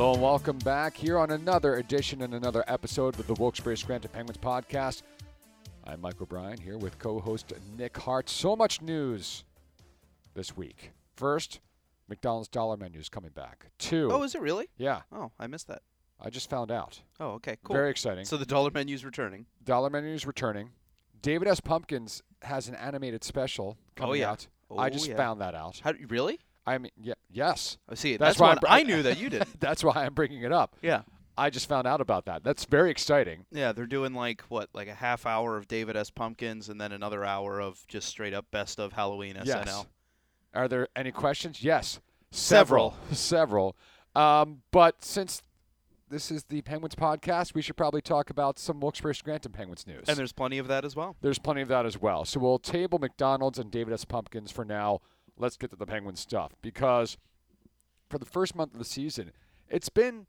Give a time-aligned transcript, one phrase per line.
[0.00, 4.10] Hello and welcome back here on another edition and another episode of the Wilkes-Barre Scranton
[4.10, 5.02] Penguins podcast.
[5.84, 8.30] I'm Mike O'Brien here with co-host Nick Hart.
[8.30, 9.44] So much news
[10.32, 10.92] this week.
[11.16, 11.60] First,
[12.08, 13.66] McDonald's dollar menu is coming back.
[13.78, 14.70] Two, Oh, is it really?
[14.78, 15.82] yeah, Oh, I missed that.
[16.18, 17.02] I just found out.
[17.20, 17.76] Oh, okay, cool.
[17.76, 18.24] Very exciting.
[18.24, 19.44] So the dollar menu is returning.
[19.62, 20.70] dollar menu is returning.
[21.20, 21.60] David S.
[21.60, 24.30] Pumpkins has an animated special oh, coming Oh, yeah.
[24.30, 24.46] out.
[24.78, 25.16] I Oh, just yeah.
[25.18, 25.78] found that out.
[25.84, 26.40] How really?
[26.70, 27.78] I mean, yeah, yes.
[27.88, 28.16] I see.
[28.16, 29.46] That's That's, why br- I knew that you did.
[29.60, 30.76] That's why I'm bringing it up.
[30.82, 31.02] yeah.
[31.38, 32.44] I just found out about that.
[32.44, 33.46] That's very exciting.
[33.50, 36.10] Yeah, they're doing like what, like a half hour of David S.
[36.10, 39.46] Pumpkins and then another hour of just straight up best of Halloween SNL.
[39.46, 39.86] Yes.
[40.52, 41.62] Are there any questions?
[41.62, 42.00] Yes.
[42.30, 42.94] Several.
[43.12, 43.74] Several.
[44.14, 45.42] Um, but since
[46.10, 50.04] this is the Penguins podcast, we should probably talk about some Wilkes-Barre Scranton Penguins news.
[50.08, 51.16] And there's plenty of that as well.
[51.22, 52.24] There's plenty of that as well.
[52.24, 54.04] So we'll table McDonald's and David S.
[54.04, 55.00] Pumpkins for now.
[55.40, 57.16] Let's get to the Penguin stuff because
[58.10, 59.32] for the first month of the season,
[59.68, 60.26] it's been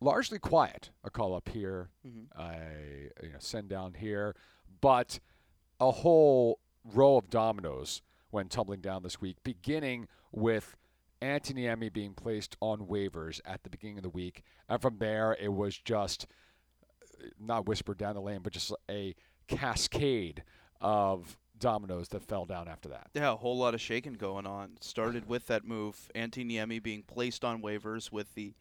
[0.00, 0.90] largely quiet.
[1.04, 2.28] A call up here, Mhm.
[2.36, 4.34] a you know send down here,
[4.80, 5.20] but
[5.78, 8.00] a whole row of dominoes
[8.32, 10.76] went tumbling down this week, beginning with
[11.20, 15.36] Antti Niemi being placed on waivers at the beginning of the week, and from there
[15.38, 16.26] it was just
[17.22, 19.14] uh, not whispered down the lane, but just a
[19.48, 20.44] cascade
[20.80, 23.10] of dominoes that fell down after that.
[23.14, 24.78] Yeah, a whole lot of shaking going on.
[24.80, 28.54] Started with that move, Antti Niemi being placed on waivers with the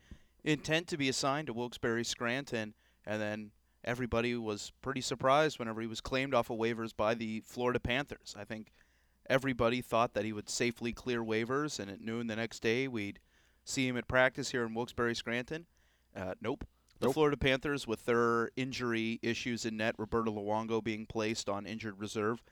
[0.44, 2.74] intent to be assigned to Wilkes-Barre Scranton,
[3.06, 3.52] and then
[3.84, 8.36] everybody was pretty surprised whenever he was claimed off of waivers by the Florida Panthers.
[8.38, 8.72] I think
[9.30, 13.20] everybody thought that he would safely clear waivers, and at noon the next day we'd
[13.64, 15.66] see him at practice here in Wilkes-Barre Scranton.
[16.16, 16.66] Uh, nope.
[17.00, 17.14] The Nope.
[17.14, 22.44] Florida Panthers, with their injury issues in net, Roberto Luongo being placed on injured reserve,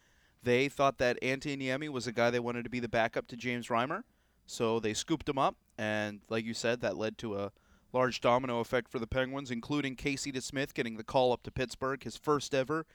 [0.43, 3.35] they thought that Antti Niemi was a guy they wanted to be the backup to
[3.35, 4.03] James Reimer,
[4.45, 7.51] so they scooped him up, and like you said, that led to a
[7.93, 12.03] large domino effect for the Penguins, including Casey DeSmith getting the call up to Pittsburgh,
[12.03, 12.85] his first ever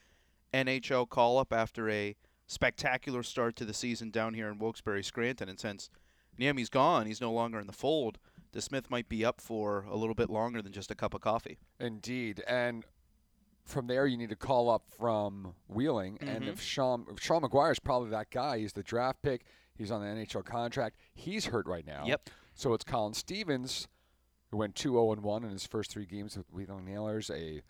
[0.53, 2.15] NHL call up after a
[2.47, 5.49] spectacular start to the season down here in Wilkes-Barre Scranton.
[5.49, 5.89] And since
[6.39, 8.19] Niemi's gone, he's no longer in the fold.
[8.53, 11.57] DeSmith might be up for a little bit longer than just a cup of coffee.
[11.79, 12.85] Indeed, and
[13.65, 16.47] from there you need to call up from Wheeling, and Mhm.
[16.49, 20.01] if Sean if Sean Maguire is probably that guy, he's the draft pick, he's on
[20.01, 22.05] the NHL contract, he's hurt right now.
[22.05, 22.29] Yep.
[22.53, 23.87] So it's Colin Stevens,
[24.51, 27.61] who went 2-0 and 1 in his first three games with Wheeling Nailers, a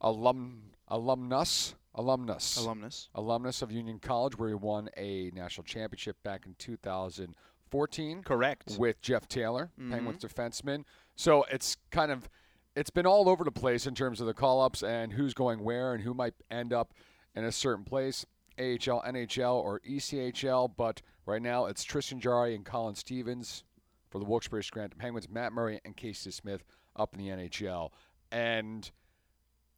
[0.00, 3.08] alum alumnus alumnus Alumnus.
[3.14, 8.76] alumnus of Union College, where he won a national championship back in 2014 Correct.
[8.78, 9.90] with Jeff Taylor, Mhm.
[9.90, 10.84] Penguins defenseman.
[11.14, 12.28] So it's kind of
[12.76, 15.64] it's been all over the place in terms of the call ups and who's going
[15.64, 16.92] where and who might end up
[17.34, 18.24] in a certain place,
[18.58, 20.70] AHL, NHL, or ECHL.
[20.76, 23.64] But right now it's Tristan Jarry and Colin Stevens
[24.10, 27.90] for the Wilkes-Barre Scranton Penguins, Matt Murray and Casey Smith up in the NHL.
[28.30, 28.90] And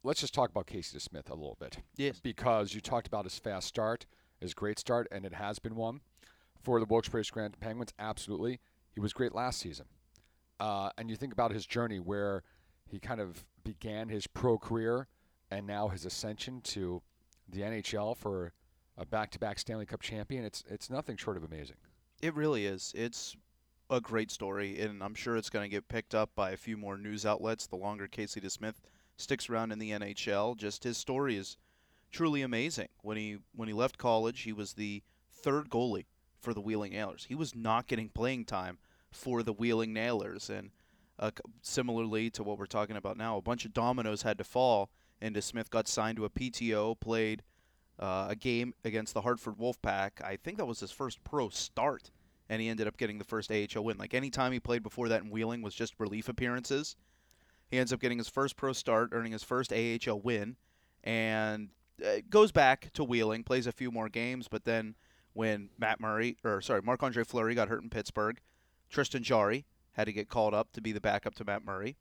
[0.03, 2.19] let's just talk about Casey Smith a little bit Yes.
[2.19, 4.05] because you talked about his fast start,
[4.39, 6.01] his great start, and it has been one
[6.61, 7.93] for the Wilkes-Barre Scranton Penguins.
[7.97, 8.59] Absolutely,
[8.93, 9.85] he was great last season.
[10.59, 12.43] Uh, and you think about his journey where
[12.89, 15.07] he kind of began his pro career
[15.51, 17.01] and now his ascension to
[17.47, 18.53] the NHL for
[18.97, 20.43] a back-to-back Stanley Cup champion.
[20.43, 21.77] It's it's nothing short of amazing.
[22.21, 22.93] It really is.
[22.95, 23.35] It's
[23.89, 26.77] a great story, and I'm sure it's going to get picked up by a few
[26.77, 28.75] more news outlets the longer Casey DeSmith
[29.17, 30.55] sticks around in the NHL.
[30.57, 31.57] Just his story is
[32.11, 32.89] truly amazing.
[33.01, 36.05] When he when he left college, he was the third goalie
[36.39, 37.25] for the Wheeling Nailers.
[37.25, 38.77] He was not getting playing time
[39.11, 40.71] for the Wheeling Nailers, and
[41.19, 41.31] uh,
[41.61, 44.89] similarly to what we're talking about now, a bunch of dominoes had to fall,
[45.21, 47.43] and DeSmith got signed to a PTO, played
[47.99, 50.23] uh, a game against the Hartford Wolfpack.
[50.23, 52.11] I think that was his first pro start
[52.49, 53.97] and he ended up getting the first AHL win.
[53.97, 56.95] Like any time he played before that in Wheeling was just relief appearances.
[57.69, 60.57] He ends up getting his first pro start, earning his first AHL win,
[61.03, 61.69] and
[62.03, 64.95] uh, goes back to Wheeling, plays a few more games, but then
[65.33, 68.39] when Matt Murray or sorry, Marc Andre Fleury got hurt in Pittsburgh,
[68.89, 69.65] Tristan Jarry
[69.99, 71.97] had to get called up to be the backup to Matt Murray,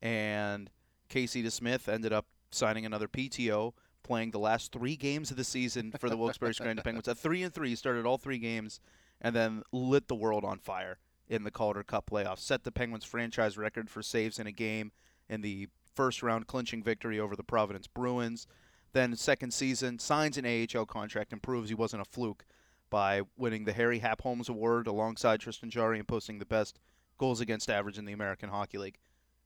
[0.00, 0.70] and
[1.08, 3.72] Casey DeSmith ended up signing another PTO,
[4.04, 7.08] playing the last three games of the season for the Wilkes-Barre Scranton Penguins.
[7.08, 8.80] At three and three, started all three games
[9.20, 10.98] and then lit the world on fire
[11.28, 12.38] in the Calder Cup playoffs.
[12.38, 14.92] Set the Penguins franchise record for saves in a game
[15.28, 18.46] in the first round clinching victory over the Providence Bruins.
[18.92, 22.44] Then second season signs an AHL contract and proves he wasn't a fluke
[22.90, 26.78] by winning the Harry Hap Holmes Award alongside Tristan Jarry and posting the best
[27.20, 28.98] goals against average in the American Hockey League.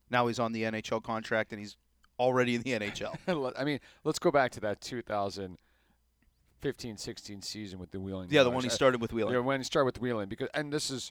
[0.09, 1.77] Now he's on the NHL contract and he's
[2.21, 3.17] already in the NHL.
[3.59, 8.29] I mean, let's go back to that 2015-16 season with the Wheeling.
[8.31, 9.35] yeah, the one he started with Wheeling.
[9.35, 11.11] Yeah, when he started with Wheeling, because and this is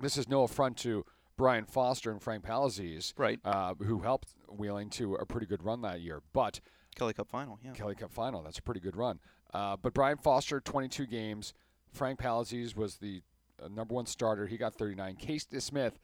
[0.00, 1.04] this is no affront to
[1.36, 3.38] Brian Foster and Frank Palazzese, Right.
[3.44, 6.20] uh, who helped Wheeling to a pretty good run that year.
[6.32, 6.58] But
[6.96, 7.60] Kelly Cup final.
[7.64, 7.70] Yeah.
[7.72, 9.20] Kelly Cup final, that's a pretty good run.
[9.54, 11.54] Uh, but Brian Foster, 22 games.
[11.92, 13.20] Frank Palazzese was the uh,
[13.68, 14.46] number one starter.
[14.46, 15.16] He got 39.
[15.16, 15.98] Casey Smith,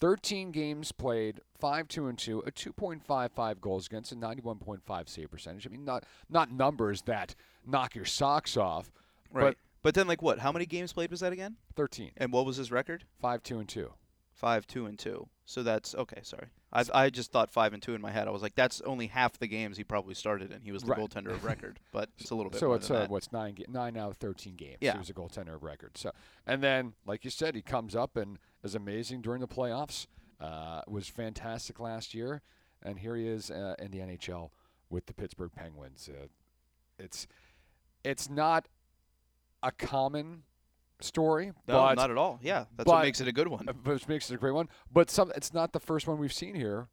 [0.00, 5.66] 13 games played, 5 2 and 2, a 2.55 goals against, a 91.5 save percentage.
[5.66, 7.34] I mean, not not numbers that
[7.66, 8.90] knock your socks off,
[9.32, 9.56] Right.
[9.82, 10.38] But, then, like, what?
[10.38, 11.56] How many games played was that again?
[11.76, 13.04] 13, And what was his record?
[13.20, 13.92] 5 2 and 2.
[14.34, 15.28] Five, two, and two.
[15.46, 16.20] So that's okay.
[16.22, 18.26] Sorry, I I just thought five and two in my head.
[18.28, 20.90] I was like, that's only half the games he probably started, and he was the
[20.92, 20.98] Right.
[21.00, 21.78] goaltender of record.
[21.92, 24.56] But it's a little bit So it's uh, what's nine ga- nine out of 13
[24.56, 24.78] games.
[24.80, 24.92] Yeah.
[24.94, 25.96] He was a goaltender of record.
[25.96, 26.10] So
[26.46, 30.06] and then, like you said, he comes up and is amazing during the playoffs.
[30.40, 32.42] Uh, was fantastic last year,
[32.82, 34.50] and here he is uh, in the NHL
[34.90, 36.08] with the Pittsburgh Penguins.
[36.12, 36.26] Uh,
[36.98, 37.26] it's
[38.02, 38.66] it's not
[39.62, 40.42] a common
[41.00, 42.38] story, No, but not at all.
[42.42, 43.66] Yeah, that's but- what makes it a good one.
[43.84, 44.68] which makes it a great one.
[44.92, 46.88] But some, it's not the first one we've seen here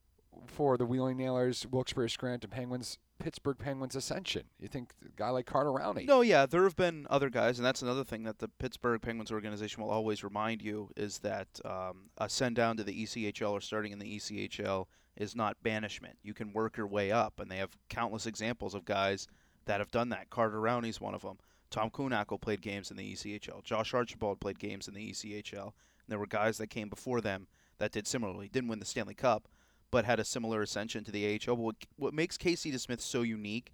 [0.47, 4.43] for the Wheeling Nailers, Wilkes-Barre Scranton Penguins, Pittsburgh Penguins ascension.
[4.59, 6.05] You think a guy like Carter Rowney?
[6.07, 9.31] No, yeah, there have been other guys, and that's another thing that the Pittsburgh Penguins
[9.31, 13.61] organization will always remind you is that um, a send down to the ECHL or
[13.61, 16.17] starting in the ECHL is not banishment.
[16.23, 19.27] You can work your way up, and they have countless examples of guys
[19.65, 20.29] that have done that.
[20.31, 21.37] Carter Rowney's one of them.
[21.71, 23.63] Tom Kuhnhackl played games in the ECHL.
[23.63, 25.63] Josh Archibald played games in the ECHL.
[25.63, 27.47] And there were guys that came before them
[27.79, 28.49] that did similarly.
[28.49, 29.47] Didn't win the Stanley Cup,
[29.89, 31.55] but had a similar ascension to the AHL.
[31.55, 33.71] But what, what makes Casey DeSmith so unique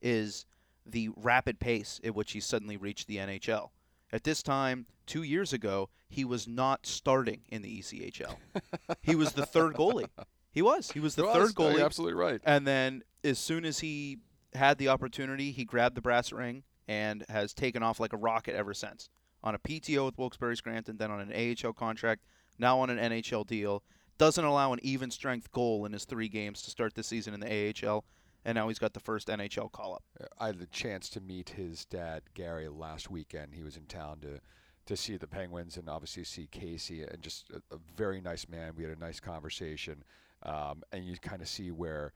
[0.00, 0.46] is
[0.86, 3.70] the rapid pace at which he suddenly reached the NHL.
[4.12, 8.36] At this time, two years ago, he was not starting in the ECHL.
[9.02, 10.08] he was the third goalie.
[10.52, 10.90] He was.
[10.90, 11.54] He was the He third was.
[11.54, 11.74] Goalie.
[11.76, 12.40] You're absolutely right.
[12.44, 14.18] And then as soon as he
[14.54, 18.56] had the opportunity, he grabbed the brass ring and has taken off like a rocket
[18.56, 19.08] ever since.
[19.44, 21.32] On a PTO with Wilkes-Barre Scranton, then on an
[21.64, 22.24] AHL contract,
[22.58, 23.84] now on an NHL deal.
[24.18, 27.38] Doesn't allow an even strength goal in his three games to start the season in
[27.38, 27.46] the
[27.88, 28.04] AHL,
[28.44, 30.02] and now he's got the first NHL call up.
[30.38, 33.54] I had the chance to meet his dad, Gary, last weekend.
[33.54, 34.40] He was in town to
[34.86, 38.72] to see the Penguins and obviously see Casey, and just a, a very nice man.
[38.76, 40.02] We had a nice conversation,
[40.42, 42.12] um, and you kind of see where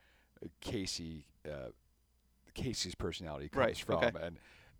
[0.60, 1.68] Casey, uh,
[2.54, 4.10] Casey's personality comes Right, from, okay.
[4.20, 4.38] and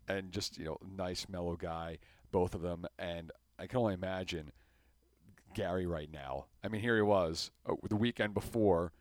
[0.09, 1.99] and just you know, nice, mellow guy,
[2.33, 4.53] both of them, and I can only imagine
[5.55, 6.47] Gary right now.
[6.63, 8.93] I mean, here he was uh, the weekend before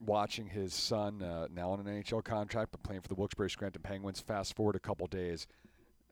[0.00, 3.82] watching his son uh, now on an NHL contract, but playing for the Wilkes-Barre Scranton
[3.82, 4.20] Penguins.
[4.20, 5.46] Fast forward a couple days,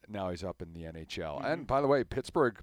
[0.09, 1.45] now he's up in the NHL.
[1.45, 2.61] And by the way, Pittsburgh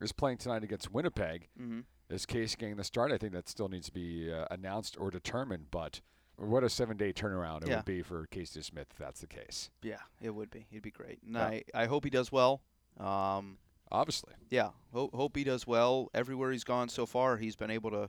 [0.00, 1.48] is playing tonight against Winnipeg.
[1.60, 1.80] Mm-hmm.
[2.10, 3.10] Is Case getting the start?
[3.10, 5.66] I think that still needs to be uh, announced or determined.
[5.70, 6.00] But
[6.36, 7.76] what a seven-day turnaround it Yeah.
[7.76, 9.70] would be for Casey Smith if that's the case.
[9.82, 10.66] Yeah, it would be.
[10.70, 11.20] He'd be great.
[11.24, 11.44] And Yeah.
[11.46, 12.62] I, I hope he does well.
[12.98, 13.58] Um,
[13.90, 16.08] Obviously, yeah, hope, hope he does well.
[16.14, 18.08] Everywhere he's gone so far, he's been able to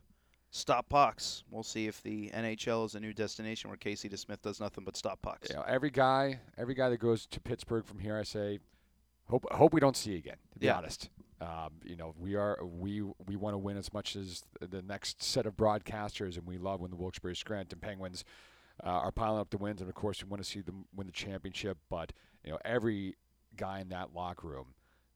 [0.49, 1.43] stop pucks.
[1.49, 4.95] We'll see if the NHL is a new destination where Casey DeSmith does nothing but
[4.95, 5.51] stop pucks.
[5.51, 8.59] know, every guy, every guy that goes to Pittsburgh from here, I say,
[9.27, 10.37] hope hope we don't see you again.
[10.53, 10.77] To be Yeah.
[10.77, 11.09] honest,
[11.41, 15.23] um, you know, we are we we want to win as much as the next
[15.23, 18.23] set of broadcasters, and we love when the Wilkes-Barre Scranton Penguins
[18.83, 21.07] uh, are piling up the wins, and of course we want to see them win
[21.07, 21.77] the championship.
[21.89, 22.13] But
[22.43, 23.15] you know, every
[23.55, 24.67] guy in that locker room,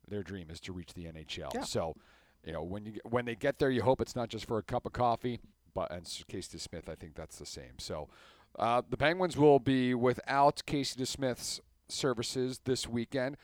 [0.07, 1.53] their dream is to reach the NHL.
[1.53, 1.63] Yeah.
[1.63, 1.95] So,
[2.43, 4.63] you know, when you when they get there, you hope it's not just for a
[4.63, 5.39] cup of coffee.
[5.73, 7.77] But and Casey Smith, I think that's the same.
[7.77, 8.09] So,
[8.57, 13.37] uh, the Penguins will be without Casey DeSmith's services this weekend,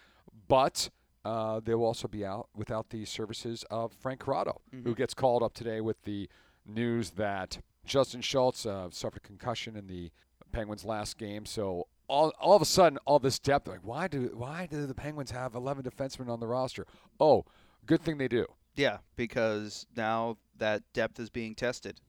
[0.47, 0.89] but
[1.25, 5.41] uh, they will also be out without the services of Frank Corrado, who gets called
[5.43, 6.29] up today with the
[6.65, 10.11] news that Justin Schultz uh, suffered concussion in the
[10.51, 11.45] Penguins' last game.
[11.45, 14.93] So all, all of a sudden, all this depth, like why do why do the
[14.93, 16.85] Penguins have 11 defensemen on the roster?
[17.19, 17.45] Oh,
[17.85, 18.45] good thing they do.
[18.75, 21.99] Yeah, because now that depth is being tested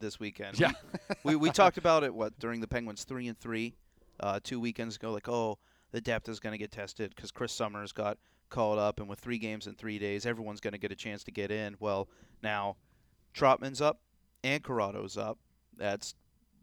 [0.00, 0.58] this weekend.
[0.58, 0.72] Yeah.
[1.24, 3.74] we, we talked about it what during the Penguins three and three,
[4.20, 5.12] uh, two weekends ago.
[5.12, 5.58] Like, oh,
[5.90, 9.20] the depth is going to get tested because Chris Summers got called up, and with
[9.20, 11.76] three games in three days, everyone's going to get a chance to get in.
[11.80, 12.08] Well,
[12.42, 12.76] now
[13.34, 14.00] Trotman's up
[14.42, 15.38] and Corrado's up.
[15.76, 16.14] That's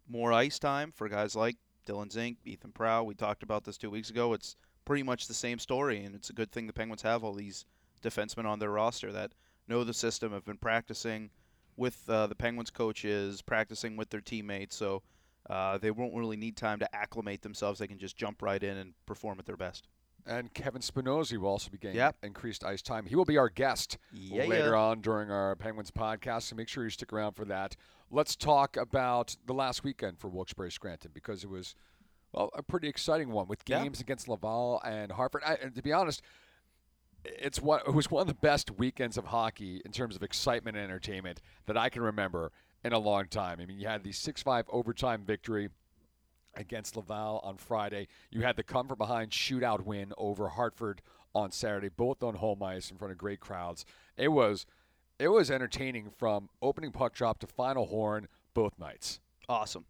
[0.07, 3.03] more ice time for guys like Dylan Zink, Ethan Prow.
[3.03, 4.33] We talked about this two weeks ago.
[4.33, 7.33] It's pretty much the same story, and it's a good thing the Penguins have all
[7.33, 7.65] these
[8.03, 9.33] defensemen on their roster that
[9.67, 11.29] know the system, have been practicing
[11.77, 14.75] with uh, the Penguins coaches, practicing with their teammates.
[14.75, 15.01] So
[15.49, 17.79] uh, they won't really need time to acclimate themselves.
[17.79, 19.87] They can just jump right in and perform at their best.
[20.27, 22.17] And Kevin Spinozzi will also be getting Yep.
[22.23, 23.05] increased ice time.
[23.05, 24.79] He will be our guest Yeah, later yeah.
[24.79, 27.75] on during our Penguins podcast, so make sure you stick around for that.
[28.09, 31.75] Let's talk about the last weekend for Wilkes-Barre Scranton because it was,
[32.31, 35.43] well, a pretty exciting one with games against Laval and Hartford.
[35.45, 36.21] I, and to be honest,
[37.23, 40.75] it's what it was one of the best weekends of hockey in terms of excitement
[40.77, 42.51] and entertainment that I can remember
[42.83, 43.59] in a long time.
[43.59, 45.69] I mean, you had the 6-5 overtime victory
[46.55, 48.07] against Laval on Friday.
[48.31, 51.01] You had the come from behind shootout win over Hartford
[51.33, 53.85] on Saturday, both on home ice in front of great crowds.
[54.17, 54.65] It was
[55.19, 59.19] it was entertaining from opening puck drop to final horn both nights.
[59.47, 59.85] Awesome,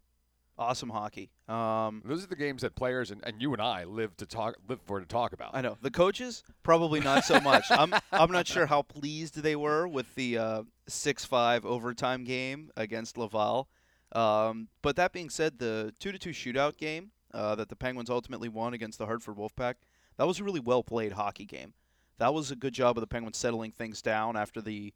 [0.58, 1.30] awesome hockey.
[1.48, 4.56] Um, Those are the games that players and, and you and I live to talk
[4.68, 5.50] live for to talk about.
[5.54, 7.64] I know the coaches probably not so much.
[7.70, 13.16] I'm I'm not sure how pleased they were with the uh, six-five overtime game against
[13.16, 13.68] Laval.
[14.16, 18.72] Um, but that being said, the two-to-two shootout game uh, that the Penguins ultimately won
[18.72, 19.74] against the Hartford Wolfpack,
[20.16, 21.74] that was a really well played hockey game.
[22.18, 24.94] That was a good job of the Penguins settling things down after the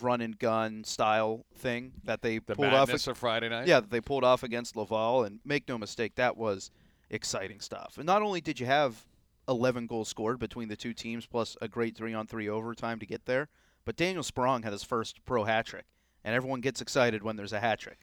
[0.00, 2.88] run and gun style thing that they the pulled off.
[2.90, 3.66] of Friday night.
[3.66, 6.70] Yeah, that they pulled off against Laval, and make no mistake, that was
[7.10, 7.98] exciting stuff.
[7.98, 9.04] And not only did you have
[9.48, 13.48] 11 goals scored between the two teams, plus a great three-on-three overtime to get there,
[13.84, 15.84] but Daniel Sprong had his first pro hat trick,
[16.24, 17.98] and everyone gets excited when there's a hat trick.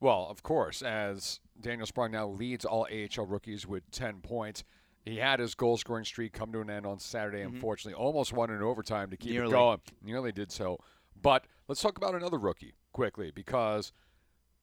[0.00, 4.64] Well, of course, as Daniel Sprong now leads all AHL rookies with 10 points.
[5.04, 7.54] He had his goal scoring streak come to an end on Saturday, Mhm.
[7.54, 7.94] unfortunately.
[8.02, 9.48] Almost won in overtime to keep Nearly.
[9.50, 9.80] it going.
[10.02, 10.78] Nearly did so.
[11.14, 13.92] But let's talk about another rookie quickly because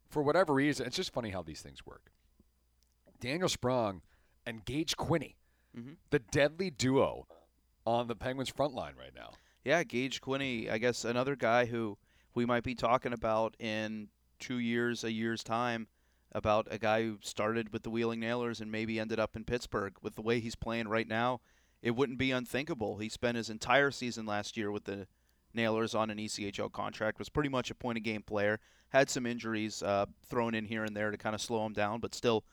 [0.10, 2.12] for whatever reason, it's just funny how these things work.
[3.20, 4.02] Daniel Sprong
[4.46, 5.36] and Gage Quinney,
[5.76, 5.98] Mhm.
[6.10, 7.28] the deadly duo
[7.86, 9.34] on the Penguins front line right now.
[9.64, 11.98] Yeah, Gage Quinney, I guess another guy who
[12.34, 14.10] we might be talking about in
[14.42, 15.88] two years, a year's time,
[16.34, 19.94] about a guy who started with the Wheeling Nailers and maybe ended up in Pittsburgh.
[20.02, 21.40] With the way he's playing right now,
[21.82, 22.98] it wouldn't be unthinkable.
[22.98, 25.08] He spent his entire season last year with the
[25.54, 29.26] Nailers on an ECHL contract, was pretty much a point of game player, had some
[29.26, 32.44] injuries uh, thrown in here and there to kind of slow him down, but still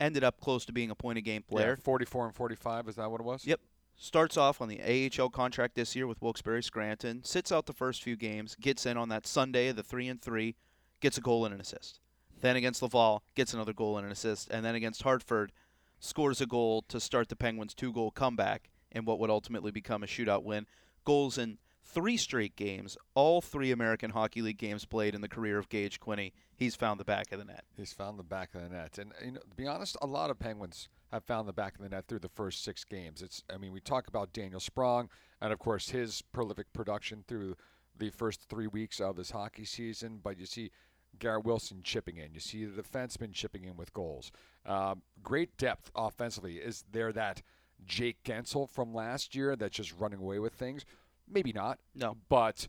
[0.00, 1.76] ended up close to being a point of game player.
[1.78, 3.46] Yeah, 44 and 45, is that what it was?
[3.46, 3.60] Yep.
[3.94, 7.22] Starts off on the AHL contract this year with Wilkes-Barre Scranton.
[7.24, 8.56] Sits out the first few games.
[8.60, 10.56] Gets in on that Sunday, of the three and three.
[11.02, 12.00] Gets a goal and an assist.
[12.40, 14.50] Then against Laval, gets another goal and an assist.
[14.50, 15.52] And then against Hartford,
[16.00, 20.06] scores a goal to start the Penguins' two-goal comeback in what would ultimately become a
[20.06, 20.66] shootout win.
[21.04, 25.58] Goals in three straight games, all three American Hockey League games played in the career
[25.58, 26.32] of Gage Quinney.
[26.56, 27.64] He's found the back of the net.
[27.76, 30.30] He's found the back of the net, and you know, to be honest, a lot
[30.30, 33.20] of Penguins have found the back of the net through the first six games.
[33.20, 35.08] It's, I mean, we talk about Daniel Sprong,
[35.40, 37.56] and of course his prolific production through
[37.98, 40.20] the first three weeks of this hockey season.
[40.22, 40.70] But you see
[41.18, 42.34] Garrett Wilson chipping in.
[42.34, 44.32] You see the defenseman chipping in with goals.
[44.66, 46.56] Um, great depth offensively.
[46.56, 47.42] Is there that
[47.86, 50.84] Jake Guentzel from last year that's just running away with things?
[51.30, 51.78] Maybe not.
[51.94, 52.16] No.
[52.28, 52.68] But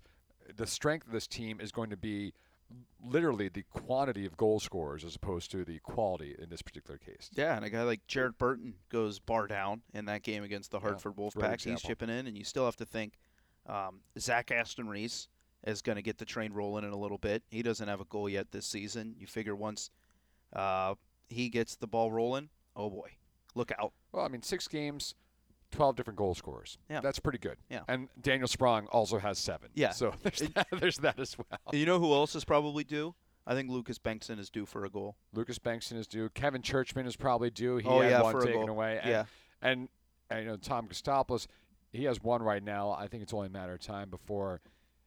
[0.55, 2.33] the strength of this team is going to be
[3.05, 7.29] literally the quantity of goal scorers as opposed to the quality in this particular case.
[7.33, 10.79] Yeah, and a guy like Jared Burton goes bar down in that game against the
[10.79, 11.63] Hartford great Wolfpack.
[11.63, 13.13] He's chipping in, and you still have to think
[13.67, 15.27] um, Zach Aston Reese
[15.65, 17.43] is going to get the train rolling in a little bit.
[17.49, 19.15] He doesn't have a goal yet this season.
[19.17, 19.89] You figure once
[20.53, 20.95] uh,
[21.29, 23.11] he gets the ball rolling, oh boy,
[23.55, 23.93] look out.
[24.11, 25.15] Well, I mean, six games,
[25.71, 26.77] 12 different goal scorers.
[26.89, 27.01] Yeah.
[27.01, 27.57] That's pretty good.
[27.69, 27.81] Yeah.
[27.87, 29.69] And Daniel Sprong also has seven.
[29.73, 29.91] Yeah.
[29.91, 31.59] So there's, that, there's that as well.
[31.71, 33.15] You know who else is probably due?
[33.45, 35.17] I think Lucas Bengtsson is due for a goal.
[35.33, 36.29] Lucas Bengtsson is due.
[36.29, 37.77] Kevin Czuczman is probably due.
[37.77, 38.99] He oh had yeah, one for taken away.
[39.01, 39.25] And, yeah,
[39.61, 39.89] and,
[40.29, 41.47] and, you know, Tom Kostopoulos,
[41.91, 42.91] he has one right now.
[42.91, 44.61] I think it's only a matter of time before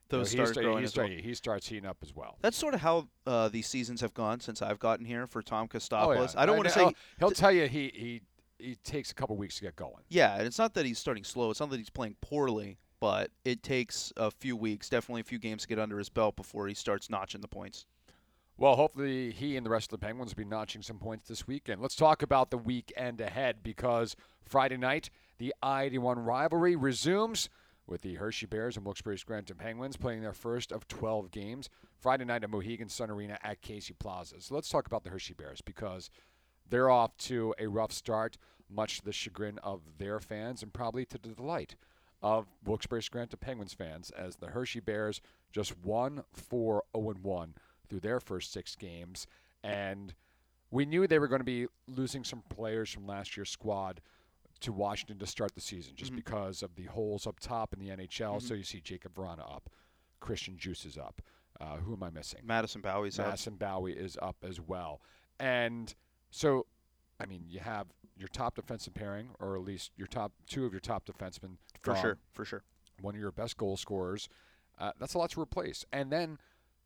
[0.09, 1.07] those he start sta- growing he, well.
[1.09, 2.39] he starts heating up as well.
[2.43, 5.69] That's sort of how uh, these seasons have gone since I've gotten here for Tom
[5.73, 6.35] Oh, Kostopoulos.
[6.35, 6.41] yeah.
[6.43, 8.23] I don't want to say He'll tell you he, he,
[8.59, 10.05] he takes a couple weeks to get going.
[10.09, 11.51] Yeah, and it's not that he's starting slow.
[11.51, 15.39] It's not that he's playing poorly, but it takes a few weeks, definitely a few
[15.39, 17.85] games to get under his belt before he starts notching the points.
[18.59, 21.47] Well, hopefully he and the rest of the Penguins will be notching some points this
[21.47, 21.83] weekend.
[21.83, 27.51] Let's talk about the weekend ahead because Friday night, the I-81 rivalry resumes
[27.87, 32.25] with the Hershey Bears and Wilkes-Barre Scranton Penguins playing their first of 12 games Friday
[32.25, 34.41] night at Mohegan Sun Arena at Casey Plaza.
[34.41, 36.11] So let's talk about the Hershey Bears because
[36.69, 38.39] they're off to a rough start,
[38.69, 41.77] much to the chagrin of their fans and probably to the delight
[42.23, 45.21] of Wilkes-Barre Scranton Penguins fans as the Hershey Bears
[45.53, 47.55] just won 4 0 1
[47.89, 49.27] through their first six games.
[49.63, 50.15] And
[50.71, 54.01] we knew they were going to be losing some players from last year's squad
[54.61, 56.17] to Washington to start the season just Mhm.
[56.17, 58.37] because of the holes up top in the NHL.
[58.37, 58.43] Mhm.
[58.43, 59.71] So you see Jacob Vrana up,
[60.21, 61.21] Christian Djoos is up.
[61.61, 62.41] Uh, who am I missing?
[62.45, 63.27] Madison Bowey's up.
[63.27, 65.01] Madison Bowey is up as well.
[65.39, 65.95] And
[66.31, 66.67] so,
[67.21, 70.73] I mean, you have your top defensive pairing, or at least your top two of
[70.73, 71.59] your top defensemen.
[71.83, 72.65] For gone sure, for sure.
[73.01, 74.29] one of your best goal scorers.
[74.79, 75.85] Uh, that's a lot to replace.
[75.93, 76.39] And then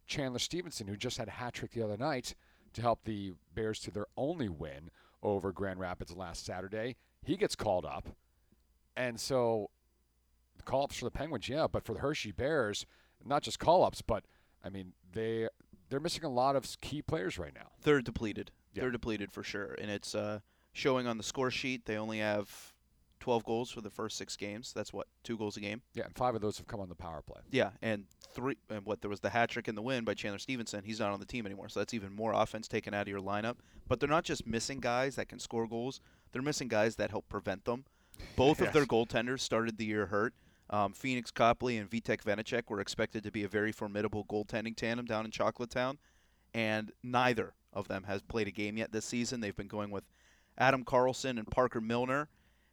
[0.07, 2.35] Chandler Stephenson, who just had a hat trick the other night
[2.73, 4.91] to help the Bears to their only win
[5.23, 8.09] over Grand Rapids last Saturday, he gets called up.
[8.97, 9.71] And so
[10.65, 12.87] call ups for the Penguins, yeah, but for the Hershey Bears,
[13.25, 14.25] not just call ups, but
[14.65, 15.49] I mean they
[15.89, 17.71] they're missing a lot of key players right now.
[17.83, 18.51] They're depleted.
[18.73, 18.83] Yeah.
[18.83, 20.41] They're depleted for sure, and it's uh,
[20.73, 21.87] showing on the score sheet.
[21.87, 22.73] They only have
[23.19, 24.73] 12 goals for the first six games.
[24.73, 25.83] That's what two goals a game.
[25.95, 27.41] Yeah, and five of those have come on the power play.
[27.51, 28.57] Yeah, and three.
[28.71, 30.85] And what there was the hat trick in the win by Chandler Stephenson.
[30.85, 33.21] He's not on the team anymore, so that's even more offense taken out of your
[33.21, 33.57] lineup.
[33.89, 36.01] But they're not just missing guys that can score goals.
[36.33, 37.85] They're missing guys that help prevent them.
[38.37, 40.35] Both of their goaltenders started the year hurt.
[40.69, 45.05] Um, Pheonix Copley and Vitek Vanacek were expected to be a very formidable goaltending tandem
[45.07, 45.97] down in Chocolatetown,
[46.55, 49.41] and neither of them has played a game yet this season.
[49.41, 50.05] They've been going with
[50.57, 52.29] Adam Carlson and Parker Milner,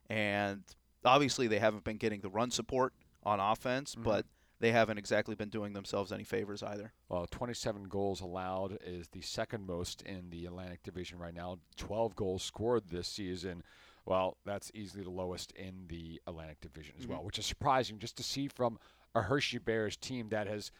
[0.10, 0.64] and
[1.04, 4.04] obviously they haven't been getting the run support on offense, Mhm.
[4.04, 4.26] but
[4.60, 6.94] they haven't exactly been doing themselves any favors either.
[7.10, 11.60] Well, 27 goals allowed is the second most in the Atlantic Division right now.
[11.76, 13.64] 12 goals scored this season.
[14.06, 17.26] Well, that's easily the lowest in the Atlantic Division as well, Mhm.
[17.26, 18.80] which is surprising just to see from
[19.14, 20.72] a Hershey Bears team that has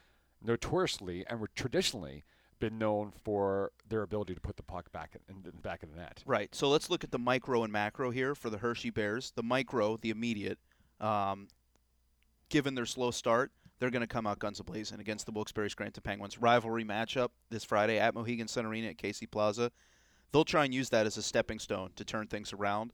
[0.42, 2.24] notoriously and traditionally
[2.60, 5.92] been known for their ability to put the puck back in, in the back of
[5.92, 6.24] the net.
[6.26, 6.54] Right.
[6.56, 9.32] So let's look at the micro and macro here for the Hershey Bears.
[9.32, 10.58] The micro, the immediate,
[11.00, 11.50] um,
[12.50, 16.02] given their slow start, they're going to come out guns a-blazing against the Wilkes-Barre Scranton
[16.04, 16.40] Penguins.
[16.40, 19.72] Rivalry matchup this Friday at Mohegan Sun Arena at Casey Plaza.
[20.32, 22.92] They'll try and use that as a stepping stone to turn things around.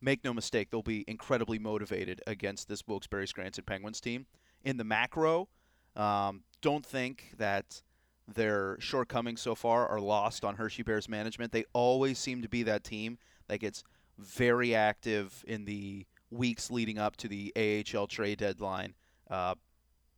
[0.00, 4.26] Make no mistake, they'll be incredibly motivated against this Wilkes-Barre Scranton Penguins team.
[4.62, 5.48] In the macro,
[5.96, 7.82] um, don't think that
[8.28, 11.52] their shortcomings so far are lost on Hershey Bears management.
[11.52, 13.84] They always seem to be that team that gets
[14.18, 18.94] very active in the weeks leading up to the AHL trade deadline.
[19.30, 19.54] Uh,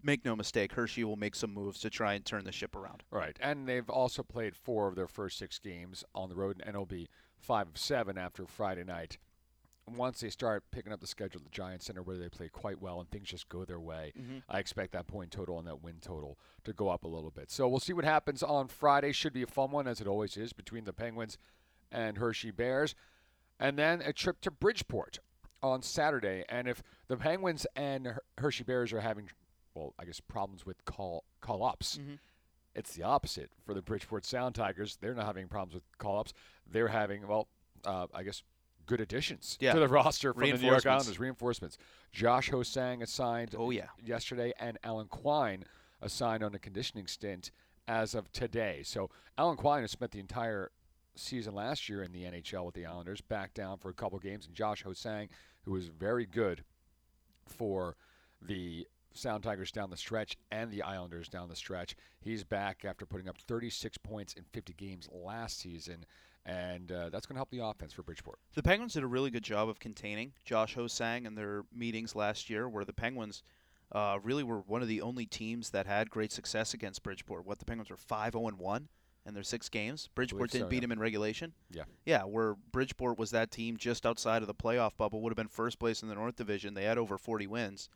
[0.02, 3.02] make no mistake, Hershey will make some moves to try and turn the ship around.
[3.10, 6.70] Right, and they've also played four of their first six games on the road, and
[6.70, 9.18] it'll be five of seven after Friday night.
[9.86, 12.78] Once they start picking up the schedule at the Giants Center, where they play quite
[12.80, 14.42] well and things just go their way, Mhm.
[14.48, 17.50] I expect that point total and that win total to go up a little bit.
[17.50, 19.12] So we'll see what happens on Friday.
[19.12, 21.38] Should be a fun one, as it always is, between the Penguins
[21.90, 22.94] and Hershey Bears,
[23.58, 25.20] and then a trip to Bridgeport
[25.62, 26.44] on Saturday.
[26.50, 29.30] And if the Penguins and Hershey Bears are having,
[29.78, 31.98] well, I guess problems with call call ups.
[31.98, 32.18] Mhm.
[32.74, 34.96] It's the opposite for the Bridgeport Sound Tigers.
[34.96, 36.32] They're not having problems with call ups.
[36.66, 37.48] They're having, well,
[37.84, 38.42] uh, I guess,
[38.86, 39.72] good additions Yeah.
[39.74, 41.18] to the roster from the New York Islanders.
[41.18, 41.76] Reinforcements.
[42.12, 43.88] Josh Hosang assigned Oh yeah.
[44.02, 45.64] yesterday, and Alan Quine
[46.00, 47.50] assigned on a conditioning stint
[47.86, 48.82] as of today.
[48.84, 50.70] So Alan Quine has spent the entire
[51.16, 54.46] season last year in the NHL with the Islanders, back down for a couple games,
[54.46, 55.28] and Josh Hosang,
[55.62, 56.64] who was very good
[57.46, 57.96] for
[58.40, 61.96] the Sound Tigers down the stretch and the Islanders down the stretch.
[62.20, 66.04] He's back after putting up 36 points in 50 games last season,
[66.46, 68.38] and uh, that's going to help the offense for Bridgeport.
[68.54, 72.48] The Penguins did a really good job of containing Josh Hosang in their meetings last
[72.48, 73.42] year, where the Penguins
[73.92, 77.46] uh, really were one of the only teams that had great success against Bridgeport.
[77.46, 78.88] What the Penguins were five zero and one
[79.26, 80.08] in their six games.
[80.14, 80.80] Bridgeport didn't beat yeah.
[80.80, 81.52] them in regulation.
[81.70, 81.84] Yeah.
[82.06, 85.48] Yeah, where Bridgeport was that team just outside of the playoff bubble, would have been
[85.48, 86.74] first place in the North Division.
[86.74, 87.90] They had over 40 wins.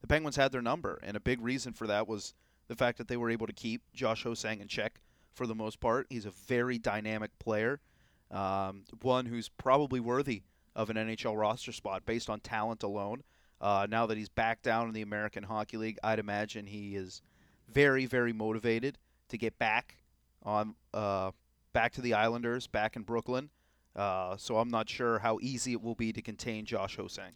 [0.00, 2.34] The Penguins had their number, and a big reason for that was
[2.68, 5.00] the fact that they were able to keep Josh Hosang in check
[5.34, 6.06] for the most part.
[6.10, 7.80] He's a very dynamic player,
[8.30, 10.42] um, one who's probably worthy
[10.76, 13.22] of an NHL roster spot based on talent alone.
[13.60, 17.22] Uh, now that he's back down in the American Hockey League, I'd imagine he is
[17.68, 18.98] very, very motivated
[19.30, 19.96] to get back
[20.44, 21.32] on uh,
[21.72, 23.50] back to the Islanders, back in Brooklyn.
[23.96, 27.32] Uh, so I'm not sure how easy it will be to contain Josh Hosang.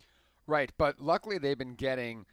[0.47, 2.27] Right, but luckily they've been getting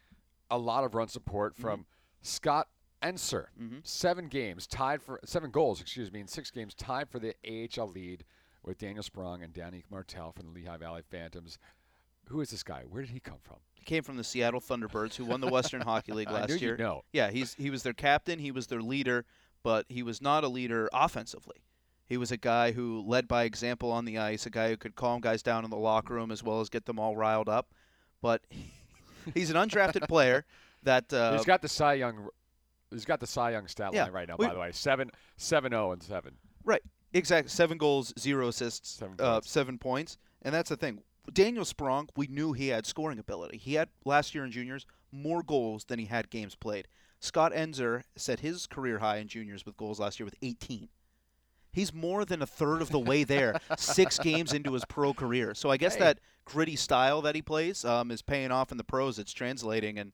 [0.50, 1.62] a lot of run support Mm-hmm.
[1.62, 1.86] from
[2.22, 2.68] Scott
[3.02, 3.46] Eansor.
[3.60, 3.86] Mhm.
[3.86, 7.88] Seven games tied for seven goals, excuse me, in six games tied for the AHL
[7.88, 8.24] lead
[8.62, 11.58] with Daniel Sprong and Danny Martel from the Lehigh Valley Phantoms.
[12.28, 12.82] Who is this guy?
[12.88, 13.56] Where did he come from?
[13.72, 16.76] He came from the Seattle Thunderbirds, who won the Western Hockey League last year.
[16.76, 17.02] know.
[17.12, 18.38] Yeah, he's he was their captain.
[18.38, 19.24] He was their leader,
[19.62, 21.56] but he was not a leader offensively.
[22.04, 24.94] He was a guy who led by example on the ice, a guy who could
[24.96, 27.72] calm guys down in the locker room as well as get them all riled up.
[28.20, 28.42] But
[29.34, 30.44] he's an undrafted player
[30.82, 32.28] that uh, he's got the Cy Young.
[32.90, 34.36] He's got the Cy Young stat Yeah, line right now.
[34.38, 36.34] we- by the way, seven, seven, zero, and seven.
[36.64, 39.50] right exact seven goals, zero assists, Seven uh, points.
[39.50, 41.00] seven points, and that's the thing.
[41.32, 43.58] Daniel Sprong, we knew he had scoring ability.
[43.58, 46.88] He had last year in juniors more goals than he had games played.
[47.20, 50.88] Scott Eansor set his career high in juniors with goals last year with 18.
[51.72, 55.54] He's more than a third of the way there, six games into his pro career.
[55.54, 56.00] So I guess Hey.
[56.00, 59.18] that gritty style that he plays um, is paying off in the pros.
[59.18, 60.12] It's translating, and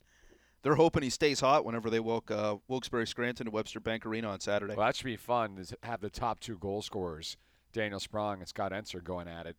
[0.63, 4.29] they're hoping he stays hot whenever they welk uh, Wilkes-Barre Scranton to Webster Bank Arena
[4.29, 4.75] on Saturday.
[4.75, 5.57] Well, that should be fun.
[5.57, 7.37] to have the top two goal scorers,
[7.73, 9.57] Daniel Sprong and Scott Eansor, going at it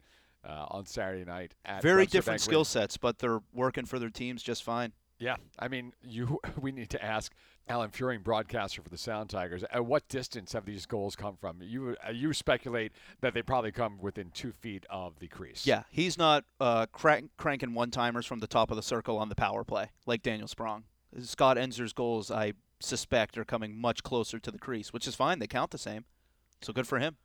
[0.48, 1.56] uh, on Saturday night.
[1.66, 2.66] At Very Webster different Bank skill Arena.
[2.66, 4.94] sets, but they're working for their teams just fine.
[5.20, 6.40] Yeah, I mean, you.
[6.60, 7.34] We need to ask
[7.70, 11.62] Alan Fuehring, broadcaster for the Sound Tigers, at what distance have these goals come from?
[11.62, 15.66] You uh, you speculate that they probably come within two feet of the crease.
[15.66, 19.30] Yeah, he's not uh, crank, cranking one timers from the top of the circle on
[19.30, 20.84] the power play like Daniel Sprong.
[21.22, 25.40] Scott Eansor's goals, I suspect, are coming much closer to the crease, which is fine.
[25.40, 26.06] They count the same,
[26.62, 27.18] so good for him.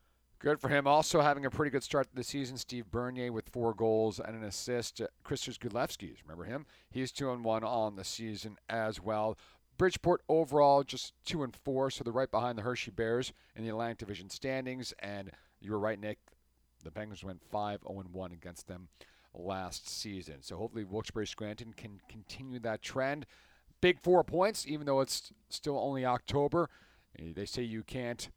[0.43, 0.89] Good for him.
[0.89, 4.35] Also having a pretty good start to the season, Steve Bernier with four goals and
[4.35, 5.01] an assist.
[5.01, 6.67] Uh, Kristers Gudlevskis, remember him?
[6.91, 9.39] He's two and one on the season as well.
[9.79, 13.71] Bridgeport overall just two and four, so they're right behind the Hershey Bears in the
[13.71, 14.93] Atlantic Division standings.
[14.99, 16.19] And you were right, Nick.
[16.83, 18.89] The Penguins went 5 0 1 against them
[19.33, 20.39] last season.
[20.41, 23.27] So hopefully Wilkes-Barre Scranton can continue that trend.
[23.81, 26.69] Big four points, even though it's still only October.
[27.17, 28.29] They say you can't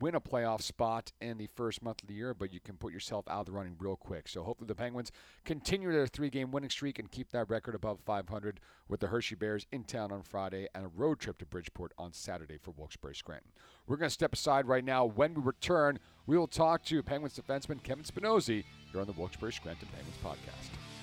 [0.00, 2.92] win a playoff spot in the first month of the year, but you can put
[2.92, 4.28] yourself out of the running real quick.
[4.28, 5.12] So hopefully the Penguins
[5.44, 9.66] continue their three-game winning streak and keep that record above 500 with the Hershey Bears
[9.72, 13.50] in town on Friday and a road trip to Bridgeport on Saturday for Wilkes-Barre Scranton.
[13.86, 15.04] We're going to step aside right now.
[15.04, 19.52] When we return, we will talk to Penguins defenseman Kevin Spinozzi here on the Wilkes-Barre
[19.52, 20.95] Scranton Penguins podcast.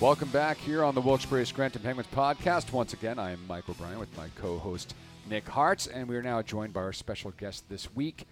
[0.00, 2.72] Welcome back here on the Wilkes-Barre Scranton Penguins podcast.
[2.72, 4.94] Once again, I am Mike O'Brien with my co-host
[5.28, 8.24] Nick Hartz, and we are now joined by our special guest this week,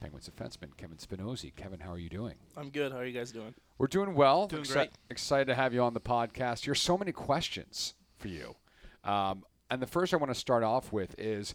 [0.00, 1.54] Penguins defenseman Kevin Spinozzi.
[1.54, 2.34] Kevin, how are you doing?
[2.56, 2.90] I'm good.
[2.90, 3.54] How are you guys doing?
[3.78, 4.48] We're doing well.
[4.48, 4.90] Doing Exci- great.
[5.10, 6.64] Excited to have you on the podcast.
[6.64, 8.56] Here's so many questions for you.
[9.04, 11.54] Um, and the first I want to start off with is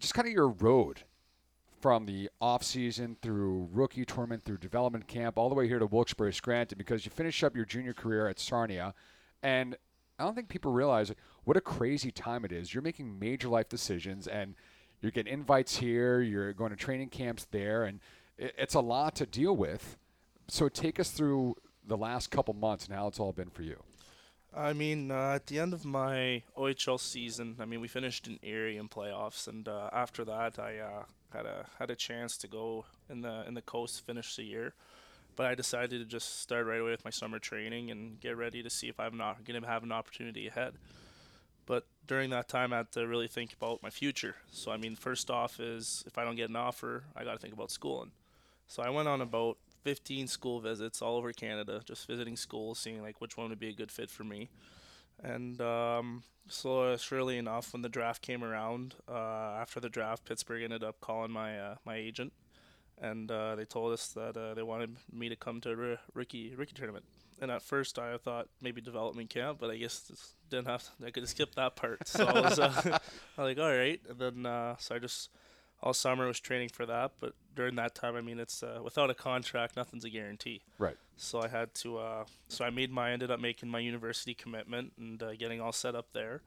[0.00, 1.04] just kind of your road
[1.80, 5.86] from the off season through rookie tournament through development camp all the way here to
[5.86, 8.94] Wilkes-Barre Scranton because you finish up your junior career at Sarnia
[9.42, 9.76] and
[10.18, 11.12] I don't think people realize
[11.44, 12.74] what a crazy time it is.
[12.74, 14.54] You're making major life decisions and
[15.00, 18.00] you're getting invites here, you're going to training camps there and
[18.36, 19.96] it's a lot to deal with.
[20.48, 23.82] So take us through the last couple months and how it's all been for you.
[24.54, 28.40] I mean, uh, at the end of my OHL season, I mean, we finished in
[28.42, 32.48] Erie in playoffs, and uh, after that, I uh, had a had a chance to
[32.48, 34.74] go in the in the coast finish the year,
[35.36, 38.62] but I decided to just start right away with my summer training and get ready
[38.62, 40.74] to see if I'm not going to have an opportunity ahead.
[41.66, 44.36] But during that time, I had to really think about my future.
[44.50, 47.38] So I mean, first off is if I don't get an offer, I got to
[47.38, 48.10] think about schooling.
[48.66, 53.02] So I went on about 15 school visits all over Canada, just visiting schools, seeing
[53.02, 54.48] like which one would be a good fit for me.
[55.22, 60.62] And um, slowly, surely enough, when the draft came around, uh, after the draft, Pittsburgh
[60.62, 62.32] ended up calling my uh, my agent,
[63.00, 66.54] and uh, they told us that uh, they wanted me to come to a rookie
[66.56, 67.04] rookie tournament.
[67.42, 70.82] And at first, I thought maybe development camp, but I guess didn't have.
[70.82, 72.06] To, I could skip that part.
[72.06, 72.72] So I was, uh,
[73.38, 74.00] I was like, all right.
[74.08, 75.30] And then uh, so I just
[75.82, 77.12] all summer was training for that.
[77.20, 80.62] But during that time, I mean, it's uh, without a contract, nothing's a guarantee.
[80.78, 80.96] Right.
[81.20, 81.98] So I had to.
[81.98, 85.72] Uh, so I made my ended up making my university commitment and uh, getting all
[85.72, 86.40] set up there.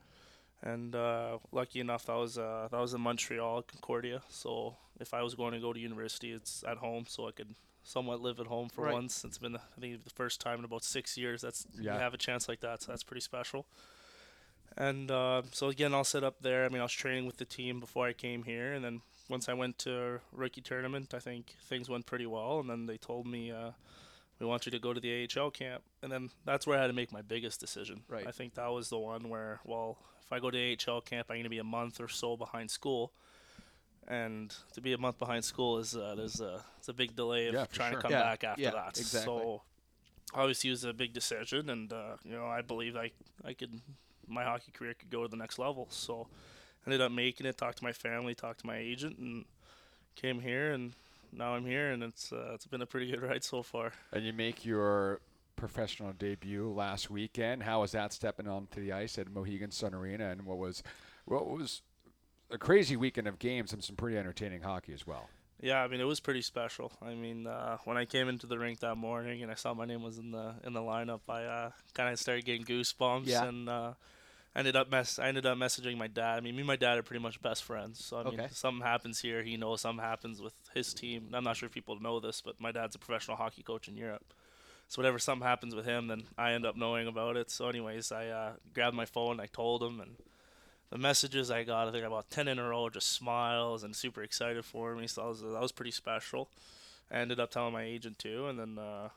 [0.63, 4.21] And uh, lucky enough, that was uh, that was in Montreal, Concordia.
[4.29, 7.53] So if I was going to go to university, it's at home, so I could
[7.83, 8.93] somewhat live at home for Right.
[8.93, 9.23] once.
[9.23, 11.93] It's been I think the first time in about six years that's Yeah.
[11.93, 12.81] you have a chance like that.
[12.81, 13.65] So that's pretty special.
[14.75, 16.65] And uh, so again, I'll set up there.
[16.65, 19.47] I mean, I was training with the team before I came here, and then once
[19.47, 22.59] I went to rookie tournament, I think things went pretty well.
[22.59, 23.71] And then they told me uh,
[24.39, 26.87] we want you to go to the AHL camp, and then that's where I had
[26.87, 28.03] to make my biggest decision.
[28.09, 28.27] Right.
[28.27, 31.35] I think that was the one where, well, if I go to AHL camp, I'm
[31.35, 33.11] going to be a month or so behind school.
[34.07, 37.47] And to be a month behind school is uh, there's a it's a big delay
[37.47, 37.99] of Yeah, trying sure.
[37.99, 38.99] to come Yeah, back after yeah, that.
[38.99, 39.33] exactly.
[39.33, 39.61] So
[40.33, 43.11] obviously it was a big decision, and uh, you know I believe I
[43.45, 43.79] I could
[44.27, 45.87] my hockey career could go to the next level.
[45.89, 46.27] So
[46.85, 47.57] ended up making it.
[47.57, 49.45] Talked to my family, talked to my agent, and
[50.17, 50.91] came here, and
[51.35, 53.91] now I'm here, and it's uh, it's been a pretty good ride so far.
[54.11, 55.21] And you make your
[55.55, 57.63] professional debut last weekend.
[57.63, 60.29] How was that stepping onto the ice at Mohegan Sun Arena?
[60.29, 60.83] And what was
[61.25, 61.81] what was
[62.51, 65.29] a crazy weekend of games and some pretty entertaining hockey as well.
[65.61, 66.91] Yeah, I mean it was pretty special.
[67.01, 69.85] I mean, uh, when I came into the rink that morning and I saw my
[69.85, 73.45] name was in the in the lineup, I uh, kind of started getting goosebumps Yeah.
[73.45, 73.93] and uh,
[74.55, 76.37] I ended up mess I ended up messaging my dad.
[76.37, 78.03] I mean, me and my dad are pretty much best friends.
[78.03, 78.45] So I mean, Okay.
[78.45, 81.29] if something happens here, he knows something happens with his team.
[81.33, 83.97] I'm not sure if people know this, but my dad's a professional hockey coach in
[83.97, 84.33] Europe.
[84.87, 87.49] So whatever something happens with him, then I end up knowing about it.
[87.49, 90.17] So anyways, I uh, grabbed my phone, I told him, and
[90.91, 94.21] the messages I got, I think about ten in a row, just smiles and super
[94.21, 95.07] excited for me.
[95.07, 96.49] So that was that was pretty special.
[97.09, 99.09] I ended up telling my agent too, and then uh,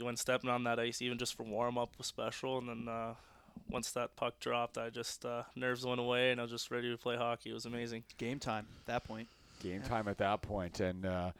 [0.00, 2.56] when stepping on that ice, even just for warm up, was special.
[2.58, 3.14] And then uh,
[3.68, 6.90] once that puck dropped, I just uh, nerves went away, and I was just ready
[6.90, 7.50] to play hockey.
[7.50, 8.04] It was amazing.
[8.18, 9.28] Game time at that point.
[9.62, 10.40] game time at that.
[10.80, 11.30] And uh,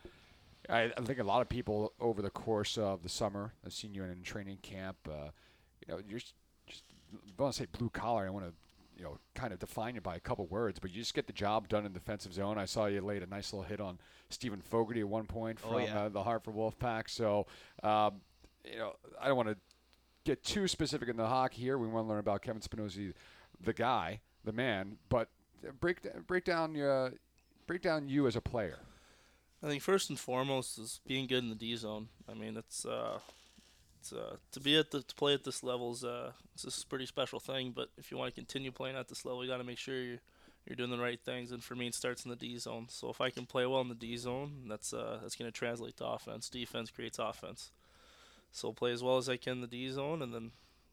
[0.68, 3.94] I, I think a lot of people over the course of the summer have seen
[3.94, 4.96] you in training camp.
[5.08, 5.30] Uh,
[5.86, 6.34] you know, you're just
[7.38, 8.26] I want to say blue collar.
[8.26, 8.52] I want to
[8.96, 11.32] you know kind of define it by a couple words, but you just get the
[11.32, 12.58] job done in the defensive zone.
[12.58, 15.72] I saw you laid a nice little hit on Steven Fogarty at one point Oh,
[15.72, 16.02] from yeah.
[16.02, 17.08] uh, the Hartford Wolfpack.
[17.08, 17.46] So
[17.82, 18.20] um,
[18.70, 19.56] you know, I don't want to
[20.24, 21.78] get too specific in the hockey here.
[21.78, 23.14] We want to learn about Kevin Spinozzi,
[23.62, 25.28] the guy, the man, but
[25.80, 27.12] break break down your
[27.66, 28.78] break down you as a player.
[29.62, 32.08] I think first and foremost is being good in the D zone.
[32.28, 33.18] I mean, it's uh,
[34.00, 36.86] it's uh, to be at the to play at this level is uh, it's a
[36.86, 37.72] pretty special thing.
[37.74, 40.00] But if you want to continue playing at this level, you got to make sure
[40.00, 40.20] you're
[40.66, 41.52] you're doing the right things.
[41.52, 42.86] And for me, it starts in the D zone.
[42.88, 45.56] So if I can play well in the D zone, that's uh, that's going to
[45.56, 46.48] translate to offense.
[46.48, 47.70] Defense creates offense.
[48.52, 50.50] So play as well as I can in the D zone, and then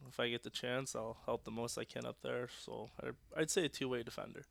[0.07, 2.49] if I get the chance, I'll help the most I can up there.
[2.63, 4.43] So I, I'd say a two way defender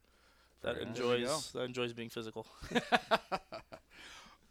[0.62, 0.97] that Very nice.
[0.99, 2.47] There you enjoys that enjoys being physical.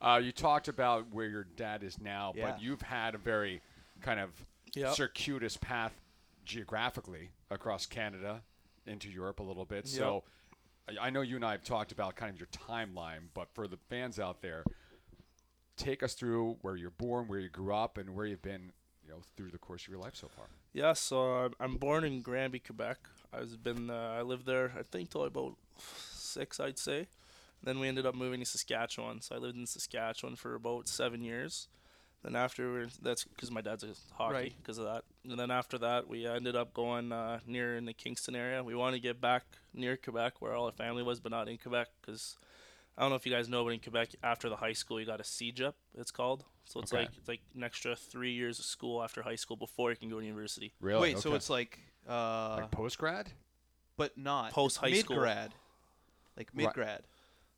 [0.01, 2.51] Uh, you talked about where your dad is now, Yeah.
[2.51, 3.61] but you've had a very
[4.01, 4.29] kind of
[4.75, 4.93] Yep.
[4.93, 5.93] circuitous path
[6.43, 8.43] geographically across Canada
[8.85, 9.87] into Europe a little bit.
[9.87, 10.23] So
[10.87, 13.67] I I know you and I have talked about kind of your timeline, but for
[13.67, 14.63] the fans out there,
[15.77, 18.71] take us through where you're born, where you grew up, and where you've been,
[19.03, 20.45] you know, through the course of your life so far.
[20.73, 22.97] Yeah, so I'm- I'm born in Granby, Quebec.
[23.33, 27.07] I've been uh, I lived there I think till about six, I'd say.
[27.63, 29.21] Then we ended up moving to Saskatchewan.
[29.21, 31.67] So I lived in Saskatchewan for about seven years.
[32.23, 34.53] Then after that's because my dad's a hockey Right.
[34.57, 35.03] because of that.
[35.29, 38.63] And then after that, we ended up going uh, near in the Kingston area.
[38.63, 41.57] We wanted to get back near Quebec where all our family was, but not in
[41.57, 42.37] Quebec because
[42.97, 45.05] I don't know if you guys know, but in Quebec after the high school you
[45.05, 45.73] got a CEGEP.
[45.97, 46.45] It's called.
[46.65, 47.03] So it's Okay.
[47.03, 50.09] like it's like an extra three years of school after high school before you can
[50.09, 50.73] go to university.
[50.79, 51.13] Really?
[51.13, 53.31] Wait, so it's like, uh, like post grad?
[53.97, 55.17] but not Post high mid school.
[55.17, 55.53] grad,
[56.37, 57.03] like mid grad.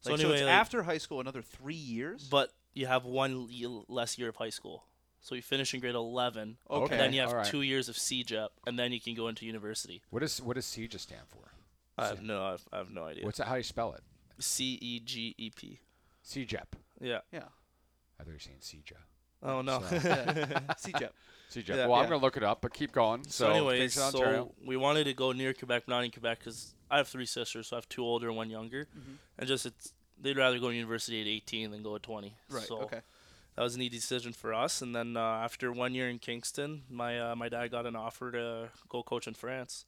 [0.01, 2.27] So Like, so, anyway, it's like- after high school, another three years.
[2.29, 3.47] But you have one
[3.87, 4.83] less year of high school.
[5.19, 6.57] So you finish in grade 11.
[6.69, 7.45] okay, Then you have all right.
[7.45, 10.03] two years of CEGEP, and then you can go into university.
[10.11, 11.51] What does what does CEGA stand for?
[11.97, 13.25] I have no, I have, I have no idea.
[13.25, 13.47] What's that?
[13.47, 14.03] How do you spell it?
[14.39, 15.79] C E G E P.
[16.25, 16.65] CEGEP.
[16.99, 17.19] Yeah.
[17.31, 17.39] yeah,
[18.19, 18.97] I thought you were saying CEGA.
[19.43, 19.81] Oh no.
[19.81, 21.09] So- CEGEP.
[21.49, 21.69] CEGEP.
[21.69, 21.87] Yeah.
[21.87, 23.23] well, I'm gonna look it up, but keep going.
[23.23, 26.97] so, So, anyways, so we wanted to go near Quebec, not in Quebec, because I
[26.97, 29.13] have three sisters, so I have two older and one younger, Mm-hmm.
[29.39, 32.35] and just it's they'd rather go to university at 18 than go at 20.
[32.49, 32.63] Right.
[32.63, 33.01] So okay.
[33.55, 34.81] that was an easy decision for us.
[34.81, 38.31] And then uh, after one year in Kingston, my uh, my dad got an offer
[38.31, 39.85] to go coach in France.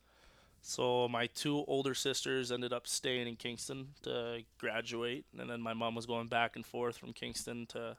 [0.62, 5.74] So my two older sisters ended up staying in Kingston to graduate, and then my
[5.74, 7.98] mom was going back and forth from Kingston to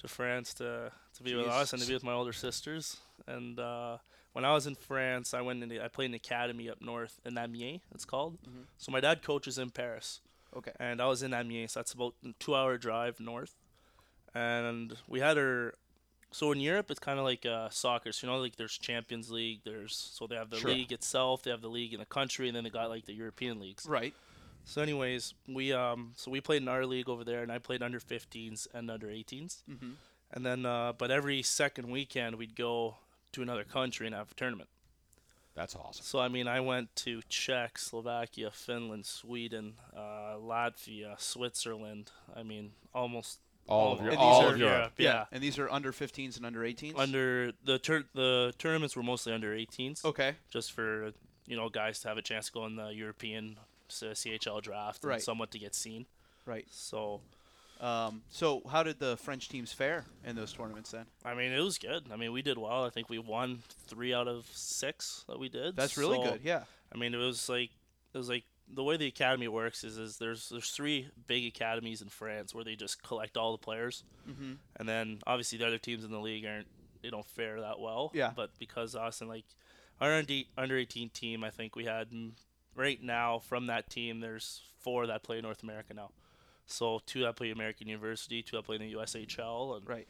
[0.00, 2.96] to France to to be with us and to be with my older sisters.
[3.26, 3.98] And uh,
[4.32, 7.36] when I was in France, I went into I played an academy up north in
[7.36, 7.82] Amiens.
[7.94, 8.38] It's called.
[8.42, 8.64] Mhm.
[8.78, 10.20] So my dad coaches in Paris
[10.56, 10.72] Okay.
[10.80, 11.72] and I was in Amiens.
[11.72, 13.54] So that's about a two-hour drive north.
[14.34, 15.74] And we had our.
[16.32, 18.12] So in Europe, it's kind of like uh, soccer.
[18.12, 19.60] So you know, like there's Champions League.
[19.64, 20.70] There's so they have the Sure.
[20.70, 21.42] league itself.
[21.42, 23.86] They have the league in the country, and then they got like the European leagues.
[23.86, 24.14] Right.
[24.64, 27.82] So, anyways, we um so we played in our league over there, and I played
[27.82, 29.62] under 15s and under 18s.
[29.68, 29.90] Mm-hmm.
[30.32, 32.96] And then, uh, but every second weekend, we'd go
[33.32, 34.68] to another country and have a tournament.
[35.56, 36.04] That's awesome.
[36.04, 42.12] So I mean, I went to Czech, Slovakia, Finland, Sweden, uh, Latvia, Switzerland.
[42.36, 44.92] I mean, almost All of your, And all of Europe.
[44.98, 45.26] Yeah.
[45.30, 46.98] And these are under 15s and under 18s.
[46.98, 50.34] Under the tur- the tournaments were mostly under 18s, Okay.
[50.50, 51.12] just for
[51.46, 55.20] you know guys to have a chance to go in the European CHL draft and
[55.22, 56.06] somewhat to get seen.
[56.46, 56.66] Right.
[56.70, 57.20] So
[57.80, 61.06] Um, so how did the French teams fare in those tournaments then?
[61.24, 62.04] I mean, it was good.
[62.12, 62.84] I mean, we did well.
[62.84, 65.76] I think we won three out of six that we did.
[65.76, 66.40] That's really So, good.
[66.44, 66.64] Yeah.
[66.94, 67.70] I mean, it was like
[68.12, 72.02] it was like the way the academy works is is there's there's three big academies
[72.02, 74.52] in France where they just collect all the players, Mm-hmm.
[74.76, 76.68] and then obviously the other teams in the league aren't
[77.02, 78.10] they don't fare that well.
[78.14, 78.32] Yeah.
[78.36, 79.44] But because us and like
[80.00, 82.32] our under under 18 team, I think we had mm,
[82.74, 86.10] right now from that team there's four that play North America now.
[86.66, 90.06] So two that play American University, two that play in the USHL, and Right.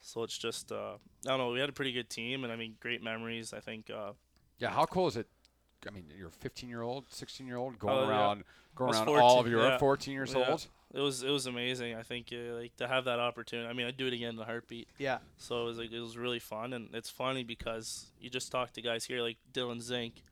[0.00, 1.50] so it's just uh, I don't know.
[1.50, 3.52] We had a pretty good team, and I mean, great memories.
[3.52, 4.12] I think uh,
[4.58, 5.26] Yeah, how cool is it?
[5.86, 8.08] I mean, you're a 15 year old, 16 year old going Oh, yeah.
[8.10, 9.78] around, going I was around all of Europe, yeah.
[9.78, 10.50] 14 years Yeah.
[10.50, 10.66] old.
[10.92, 11.94] it was it was amazing.
[11.94, 13.68] I think uh, like to have that opportunity.
[13.68, 14.88] I mean, I'd do it again in a heartbeat.
[14.98, 15.18] Yeah.
[15.38, 18.72] So it was like it was really fun, and it's funny because you just talk
[18.72, 20.22] to guys here like Dylan Zink,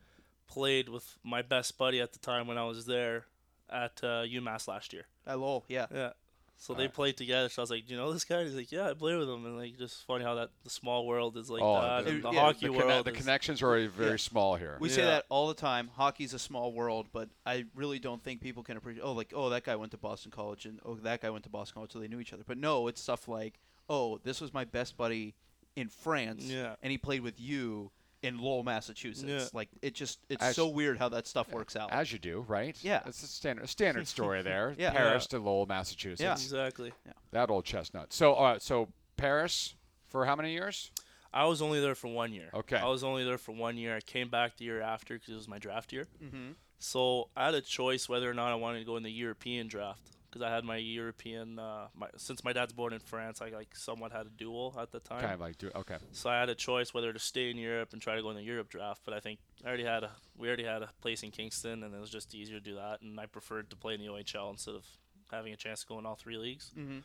[0.47, 3.27] played with my best buddy at the time when I was there
[3.71, 5.05] at uh, UMass last year.
[5.27, 5.65] At Lowell.
[5.69, 5.87] Yeah.
[5.95, 6.11] Yeah.
[6.61, 6.93] So they Alright.
[6.95, 7.49] played together.
[7.49, 9.29] So I was like, "Do you know this guy?" He's like, "Yeah, I play with
[9.29, 12.11] him." And like, just funny how that the small world is like Oh, that, the-
[12.11, 13.07] and the yeah, hockey the, conne- world.
[13.07, 14.17] the connections are very Yeah.
[14.17, 14.77] small here.
[14.81, 15.89] We say that all the time.
[15.95, 19.05] Hockey's a small world, but I really don't think people can appreciate.
[19.05, 21.51] Oh, like oh, that guy went to Boston College, and oh, that guy went to
[21.51, 22.43] Boston College, so they knew each other.
[22.45, 25.35] But no, it's stuff like oh, this was my best buddy
[25.77, 26.75] in France, Yeah.
[26.83, 27.93] and he played with you
[28.23, 29.25] in Lowell, Massachusetts.
[29.27, 29.45] Yeah.
[29.53, 31.93] Like it just it's As- so weird how that stuff works out.
[31.93, 32.77] As you do, right?
[32.83, 33.03] Yeah.
[33.07, 34.75] It's a standard a standard story there.
[34.79, 34.91] Yeah.
[34.91, 36.21] Paris to Lowell, Massachusetts.
[36.21, 36.33] Yeah.
[36.33, 36.93] exactly.
[37.07, 37.13] Yeah.
[37.33, 38.13] That old chestnut.
[38.13, 39.75] So, uh, so Paris
[40.09, 40.91] for how many years?
[41.33, 42.49] I was only there for one year.
[42.55, 42.77] Okay.
[42.77, 43.97] I was only there for one year.
[43.97, 46.07] I came back the year after because it was my draft year.
[46.23, 46.53] mm-hmm.
[46.81, 49.67] So I had a choice whether or not I wanted to go in the European
[49.67, 51.59] draft because I had my European.
[51.59, 54.93] Uh, my, since my dad's born in France, I like somewhat had a dual at
[54.93, 55.21] the time.
[55.21, 55.97] Kind of like okay.
[56.13, 58.37] So I had a choice whether to stay in Europe and try to go in
[58.37, 59.03] the Europe draft.
[59.05, 61.95] But I think I already had a we already had a place in Kingston, and
[61.95, 63.01] it was just easier to do that.
[63.03, 64.87] And I preferred to play in the OHL instead of
[65.31, 66.71] having a chance to go in all three leagues.
[66.79, 66.99] Mm-hmm.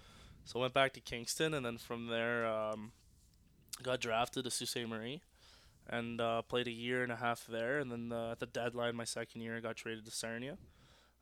[0.46, 2.92] So I went back to Kingston, and then from there, um,
[3.82, 4.88] got drafted to Sault Ste.
[4.88, 5.22] Marie,
[5.90, 7.80] and uh, played a year and a half there.
[7.80, 10.58] And then uh, at the deadline, my second year, I got traded to Sarnia,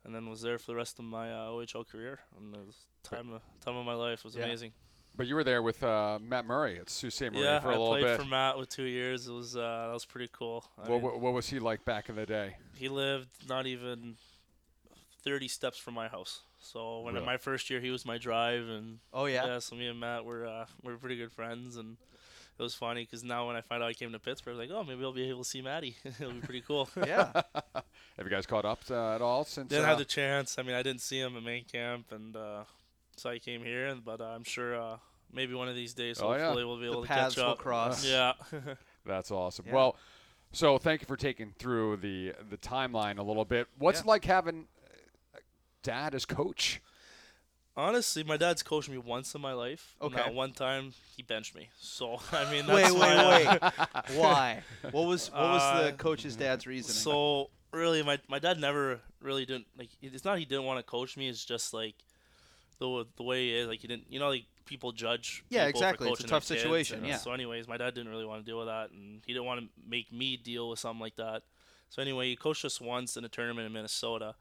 [0.04, 2.20] and then was there for the rest of my uh, OHL career.
[2.38, 4.24] And it was time of, time of my life.
[4.24, 4.44] Was Yeah.
[4.44, 4.72] amazing.
[5.14, 7.32] But you were there with uh, Matt Murray at Sault Ste.
[7.32, 8.00] Marie yeah, for a I little bit.
[8.02, 9.28] Yeah, I played for Matt with two years.
[9.28, 10.64] It was uh, that was pretty cool.
[10.76, 12.56] What, mean, what, what was he like back in the day?
[12.74, 14.16] he lived not even
[15.22, 16.40] 30 steps from my house.
[16.58, 17.26] So when Really?
[17.26, 19.58] my first year, he was my drive, and Oh yeah.
[19.58, 21.96] so me and Matt were uh, we're pretty good friends, and
[22.58, 24.68] it was funny because now when I find out I came to Pittsburgh, I was
[24.70, 25.96] like, oh, maybe I'll be able to see Maddie.
[26.04, 26.88] It'll be pretty cool.
[27.06, 27.30] yeah.
[27.74, 29.68] Have you guys caught up uh, at all since?
[29.68, 30.58] Didn't uh, have the chance.
[30.58, 32.64] I mean, I didn't see him at main camp, and uh,
[33.16, 33.94] so I came here.
[34.04, 34.96] But uh, I'm sure uh,
[35.32, 36.44] maybe one of these days, Oh, yeah.
[36.44, 37.58] hopefully, we'll be The able to catch will up.
[37.58, 38.04] cross.
[38.06, 38.34] Yeah.
[39.06, 39.64] That's awesome.
[39.66, 39.74] Yeah.
[39.74, 39.96] Well,
[40.52, 43.66] so thank you for taking through the the timeline a little bit.
[43.78, 44.04] What's Yeah.
[44.04, 44.66] it like having
[45.34, 45.38] uh,
[45.82, 46.80] dad as coach?
[47.76, 49.94] Honestly, my dad's coached me once in my life.
[50.00, 50.22] and Okay.
[50.24, 51.70] that one time he benched me.
[51.78, 53.70] So I mean, Wait, that's wait, uh,
[54.10, 54.16] wait.
[54.18, 54.62] Why?
[54.90, 56.94] What was what was the Uh, coach's dad's reasoning?
[57.00, 59.88] So really, my my dad never really didn't like.
[60.02, 61.28] It's not he didn't want to coach me.
[61.28, 61.94] It's just like
[62.78, 63.68] the the way he is.
[63.68, 64.06] Like he didn't.
[64.10, 65.42] You know, like people judge.
[65.48, 66.10] Yeah, people for exactly.
[66.10, 67.16] It's a tough situation, and yeah.
[67.16, 69.60] So, anyways, my dad didn't really want to deal with that, and he didn't want
[69.60, 71.42] to make me deal with something like that.
[71.88, 74.34] So anyway, he coached us once in a tournament in Minnesota,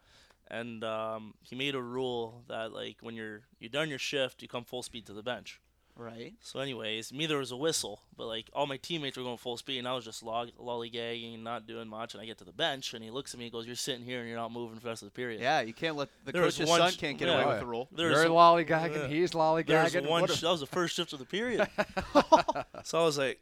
[0.50, 4.48] and um, he made a rule that like when you're you're done your shift, you
[4.48, 5.60] come full speed to the bench.
[5.96, 6.34] right.
[6.42, 9.58] So, anyways, me there was a whistle, but like all my teammates were going full
[9.58, 12.14] speed, and I was just log- lollygagging, not doing much.
[12.14, 14.04] And I get to the bench, and he looks at me and goes, "You're sitting
[14.06, 16.10] here, and you're not moving for the rest of the period." Yeah, you can't let
[16.26, 17.36] the There coach's one son can't get yeah.
[17.36, 17.88] away with the rule.
[17.92, 18.96] There's You're lollygagging.
[18.96, 19.08] yeah.
[19.08, 20.08] He's lollygagging.
[20.10, 20.28] one.
[20.28, 21.68] Sh- that was the first shift of the period.
[22.84, 23.40] so I was like,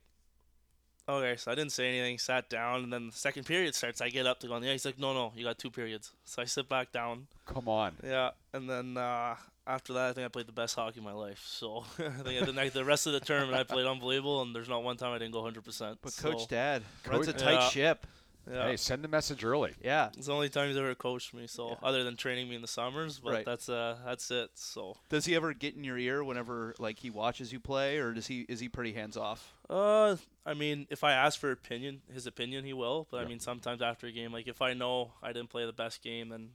[1.17, 1.35] okay.
[1.37, 2.17] So I didn't say anything.
[2.19, 4.01] Sat down, and then the second period starts.
[4.01, 4.73] I get up to go on the ice.
[4.83, 6.11] He's like, no, no, you got two periods.
[6.25, 7.27] So I sit back down.
[7.45, 7.93] Come on.
[8.03, 9.35] Yeah, and then uh,
[9.67, 11.43] after that, I think I played the best hockey of my life.
[11.45, 14.69] So I think the, next, the rest of the tournament I played unbelievable, and there's
[14.69, 15.63] not one time I didn't go 100.
[15.63, 17.69] percent But so, Coach Dad runs a tight Yeah.
[17.69, 18.07] ship.
[18.51, 18.67] yeah.
[18.67, 19.73] Hey, send the message early.
[19.83, 20.09] Yeah.
[20.17, 21.45] It's the only time he's ever coached me.
[21.47, 21.75] So Yeah.
[21.83, 23.45] other than training me in the summers, but Right.
[23.45, 24.49] that's uh that's it.
[24.55, 28.13] So Does he ever get in your ear whenever like he watches you play, or
[28.13, 29.53] does he is he pretty hands off?
[29.69, 33.07] Uh, I mean, if I ask for opinion, his opinion, he will.
[33.11, 33.23] But Yeah.
[33.23, 36.01] I mean, sometimes after a game, like if I know I didn't play the best
[36.01, 36.49] game, then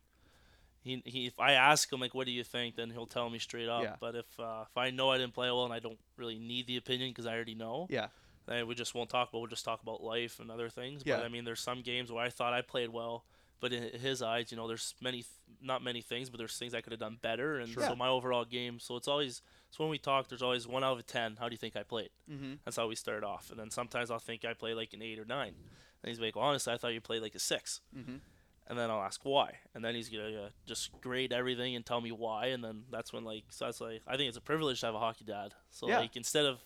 [0.83, 3.39] he, he if I ask him like, what do you think, then he'll tell me
[3.39, 3.83] straight up.
[3.83, 3.97] Yeah.
[4.01, 6.67] But if uh, if I know I didn't play well and I don't really need
[6.67, 8.09] the opinion because I already know, Yeah.
[8.47, 11.03] then we just won't talk But We'll just talk about life and other things.
[11.07, 11.17] Yeah.
[11.19, 13.25] But I mean, there's some games where I thought I played well,
[13.61, 15.27] but in his eyes, you know, there's many, th-
[15.63, 17.59] not many things, but there's things I could have done better.
[17.61, 17.85] And Sure.
[17.85, 18.79] so my overall game.
[18.81, 19.41] So it's always.
[19.75, 21.35] So when we talk, there's always one out of ten.
[21.37, 22.11] How do you think I played?
[22.31, 22.55] Mm-hmm.
[22.65, 23.51] That's how we start off.
[23.51, 25.53] And then sometimes I'll think I played like an eight or nine.
[26.01, 27.81] And he's like, well, honestly, I thought you played like a six.
[27.97, 28.19] Mm-hmm.
[28.69, 29.55] And then I'll ask why.
[29.75, 32.47] And then he's gonna uh, just grade everything and tell me why.
[32.47, 34.95] And then that's when like, so that's like, I think it's a privilege to have
[34.95, 35.55] a hockey dad.
[35.73, 35.99] So Yeah.
[35.99, 36.61] like, instead of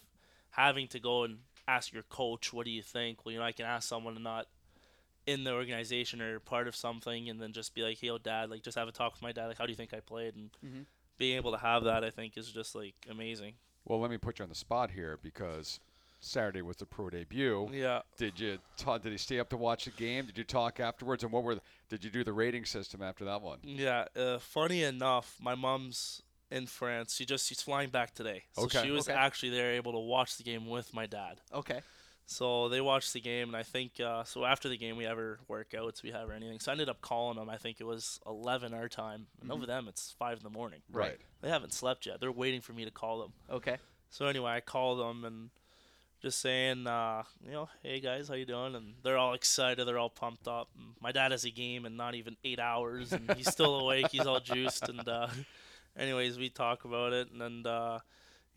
[0.51, 3.25] having to go and ask your coach, what do you think?
[3.25, 4.49] Well, you know, I can ask someone and not
[5.27, 8.49] in the organization or part of something, and then just be like, hey, yo, dad,
[8.51, 9.47] like, just have a talk with my dad.
[9.47, 10.35] Like, how do you think I played?
[10.37, 10.85] And Mhm.
[11.19, 13.55] Being able to have that, I think, is just like amazing.
[13.85, 15.81] Well, let me put you on the spot here because
[16.21, 17.69] Saturday was the pro debut.
[17.73, 18.01] Yeah.
[18.17, 20.27] Did you ta- did he stay up to watch the game?
[20.27, 21.23] Did you talk afterwards?
[21.23, 23.59] And what were the, did you do the rating system after that one?
[23.63, 27.15] Yeah, uh, funny enough, my mom's in France.
[27.15, 28.83] She just she's flying back today, so Okay.
[28.85, 29.17] she was Okay.
[29.19, 31.41] actually there, able to watch the game with my dad.
[31.53, 31.81] Okay.
[32.31, 34.45] So they watched the game, and I think uh, so.
[34.45, 36.61] After the game, we have our workouts, we have our anything.
[36.61, 37.49] So I ended up calling them.
[37.49, 40.81] I think it was 11 our time, and over them it's five in the morning.
[40.93, 41.19] Right.
[41.41, 42.21] They haven't slept yet.
[42.21, 43.33] They're waiting for me to call them.
[43.51, 43.79] Okay.
[44.11, 45.49] So anyway, I called them and
[46.21, 48.75] just saying, uh, you know, hey guys, how you doing?
[48.75, 49.89] And they're all excited.
[49.89, 50.69] They're all pumped up.
[50.77, 54.09] And my dad has a game in not even eight hours, and he's still awake.
[54.13, 55.29] He's all juiced, and uh,
[55.97, 58.01] anyways, we talk about it, and then uh,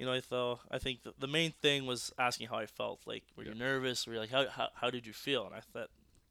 [0.01, 3.01] you know, I thought I think the, the main thing was asking how I felt.
[3.05, 4.07] Like, were you nervous?
[4.07, 5.45] Were you like, how, how how did you feel?
[5.45, 5.89] And I thought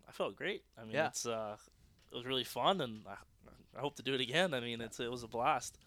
[0.08, 0.62] I felt great.
[0.76, 1.06] I mean, Yeah.
[1.06, 1.56] it's uh,
[2.12, 3.14] it was really fun, and I,
[3.76, 4.54] I hope to do it again.
[4.54, 5.78] I mean, it's it was a blast.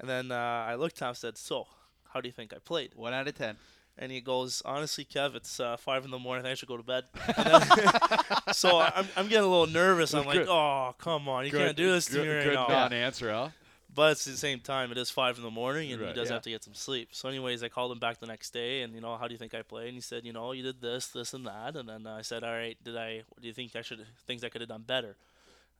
[0.00, 1.66] And then uh, I looked at him and said, "So,
[2.14, 3.56] how do you think I played?" One out of ten.
[3.98, 6.46] And he goes, "Honestly, Kev, it's uh, five in the morning.
[6.46, 7.04] I should go to bed."
[8.52, 10.14] So I'm, I'm getting a little nervous.
[10.14, 10.48] I'm like, Good.
[10.48, 13.48] "Oh, come on, you can't do this to good, me right good now." non-answer, huh?
[13.94, 16.34] But at the same time, it is five in the morning, and he does yeah.
[16.34, 17.10] have to get some sleep.
[17.12, 19.38] So, anyways, I called him back the next day, and you know, how do you
[19.38, 19.88] think I played?
[19.88, 21.76] And he said, you know, you did this, this, and that.
[21.76, 23.22] And then uh, I said, all right, did I?
[23.28, 24.06] What do you think I should?
[24.26, 25.16] Things I could have done better.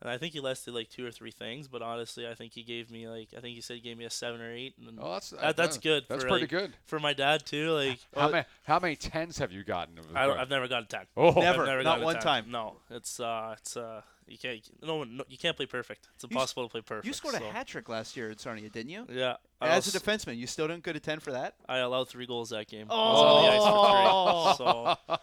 [0.02, 2.64] And I think he listed like two or three things, but honestly, I think he
[2.64, 4.98] gave me like I think he said he gave me a seven or eight, and
[5.00, 6.72] Oh, that's That- that's good That's for, pretty like, good.
[6.86, 7.70] for my dad too.
[7.70, 10.00] Like, How oh, many how many tens have you gotten?
[10.14, 11.06] I, I've never got a ten.
[11.16, 11.64] Oh, Never.
[11.64, 12.50] Never not got one time.
[12.50, 16.08] No, it's uh, it's uh, you can't no one no, you can't play perfect.
[16.16, 17.06] It's s- impossible to play perfect.
[17.06, 19.06] You scored a hat trick last year at Sarnia, didn't you?
[19.08, 21.54] Yeah, I As a was- defenseman, you still didn't get a ten for that.
[21.68, 22.88] I allowed three goals that game.
[22.90, 24.96] I was on the ice for Oh.
[24.96, 25.16] three.
[25.16, 25.18] So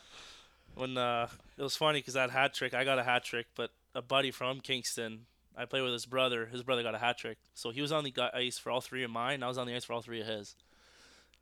[0.76, 1.28] when uh,
[1.58, 4.32] it was funny because that hat trick, I got a hat trick, but a buddy
[4.32, 5.26] from Kingston,
[5.58, 6.46] I played with his brother.
[6.46, 9.04] His brother got a hat trick, so he was on the ice for all three
[9.04, 9.36] of mine.
[9.36, 10.56] and I was on the ice for all three of his.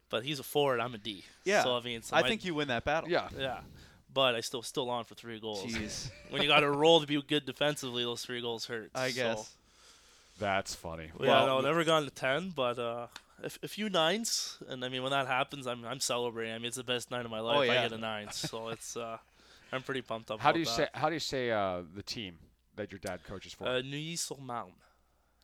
[0.09, 0.79] But he's a forward.
[0.79, 1.25] I'm a D.
[1.43, 1.63] Yeah.
[1.63, 3.09] So I mean, so I my- think you win that battle.
[3.09, 3.27] yeah.
[3.37, 3.59] Yeah.
[4.13, 5.65] But I still still on for three goals.
[5.65, 6.09] Jeez.
[6.29, 8.89] when you got to roll to be good defensively, those three goals hurt.
[8.95, 9.53] I So- guess.
[10.39, 11.09] That's funny.
[11.19, 13.07] yeah, Well, no, never gone to ten, but uh,
[13.43, 16.53] a, a few nines, and I mean when that happens, I'm I'm celebrating.
[16.53, 17.57] I mean it's the best night of my life.
[17.57, 17.71] Oh, yeah.
[17.71, 19.17] I get a nine, so it's uh,
[19.71, 20.39] I'm pretty pumped up.
[20.39, 22.37] How do you about say how do you say uh, the team
[22.75, 23.65] that your dad coaches for?
[23.65, 23.69] that.
[23.75, 24.71] Uh, Neuilly-sur-Marne,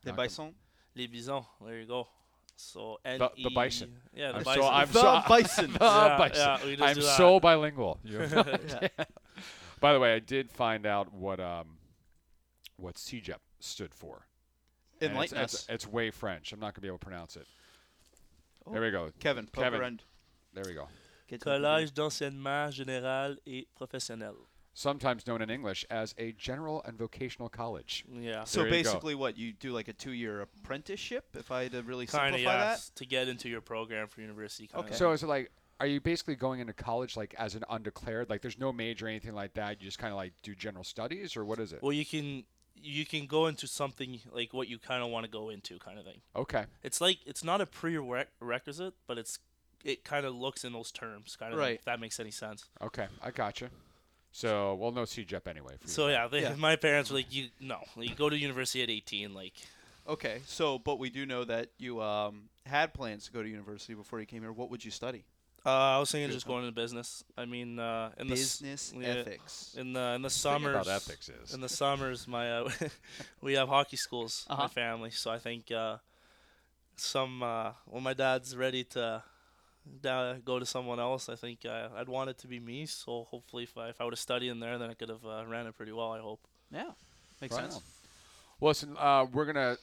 [0.04, 0.54] The Bison.
[0.96, 1.44] les Bisons.
[1.64, 2.08] There you go.
[2.56, 3.96] So the N-E- bison.
[4.14, 4.62] Yeah, the I'm bison.
[4.62, 5.72] so I'm The so Bison.
[5.72, 6.76] the Yeah, bison.
[6.78, 7.98] yeah, I'm so bilingual.
[8.04, 9.04] You have no Yeah.
[9.80, 11.78] By the way, I did find out what um
[12.76, 14.26] what CEGEP stood for.
[15.00, 15.66] And it's, Enlighten it's, us.
[15.68, 16.52] it's way French.
[16.52, 17.46] I'm not gonna be able to pronounce it.
[18.66, 18.72] Oh.
[18.72, 19.10] There we go.
[19.18, 19.80] Kevin, poke Kevin.
[19.80, 20.02] around.
[20.54, 20.86] There we go.
[21.38, 24.34] Get to the Collège d'enseignement général et professionnel.
[24.76, 28.04] Sometimes known in English as a general and vocational college.
[28.10, 28.42] Yeah.
[28.44, 28.90] So There you go.
[28.90, 31.26] basically, what you do like a two-year apprenticeship?
[31.34, 32.90] If I had to really Kind of simplify yeah, that.
[32.96, 34.66] to get into your program for university.
[34.66, 34.86] Kinda.
[34.86, 34.96] Okay.
[34.96, 38.30] So is it like are you basically going into college like as an undeclared?
[38.30, 39.80] Like there's no major or anything like that.
[39.80, 41.82] You just kind of like do general studies or what is it?
[41.82, 42.44] Well, you can
[42.76, 45.98] you can go into something like what you kind of want to go into, kind
[45.98, 46.20] of thing.
[46.34, 46.64] Okay.
[46.82, 49.38] It's like it's not a prerequisite, but it's
[49.84, 51.58] it kind of looks in those terms, kind of.
[51.58, 51.74] Right.
[51.76, 52.64] If that makes any sense.
[52.82, 53.06] Okay.
[53.22, 53.70] I gotcha.
[54.32, 55.74] So well, no CEGEP anyway.
[55.80, 56.54] For So yeah, they, Yeah.
[56.56, 59.52] my parents were like, you no, you go to university at 18, like.
[60.06, 63.94] Okay, so but we do know that you um, had plans to go to university
[63.94, 64.52] before you came here.
[64.52, 65.24] What would you study?
[65.64, 67.24] Uh, I was thinking Good just going into business.
[67.38, 69.08] I mean, uh, in the s- Business yeah.
[69.08, 69.74] ethics.
[69.78, 70.74] in the in the Thing summers.
[70.74, 72.68] about ethics is In the summers, my uh,
[73.40, 74.62] we have hockey schools in Uh-huh.
[74.64, 75.96] my family, so I think uh,
[76.96, 79.22] some uh, when my dad's ready to
[80.00, 82.86] da- go to someone else, I think uh, I'd want it to be me.
[82.86, 85.24] So hopefully, if I if I would have studied in there, then I could have
[85.24, 86.12] uh, ran it pretty well.
[86.12, 86.40] I hope.
[86.72, 86.90] Yeah,
[87.40, 87.76] makes Right sense.
[87.76, 87.82] on.
[88.60, 89.76] Well, listen, uh, we're gonna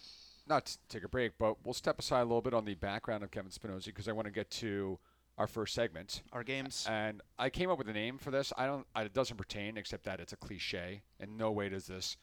[0.48, 3.32] not take a break, but we'll step aside a little bit on the background of
[3.32, 4.98] Kevin Spinozzi because I want to get to
[5.38, 6.24] our first segment.
[6.34, 6.86] Our games.
[6.90, 8.52] And I came up with a name for this.
[8.58, 8.86] I don't.
[8.96, 11.02] I, it doesn't pertain, except that it's a cliche.
[11.20, 12.18] In no way does this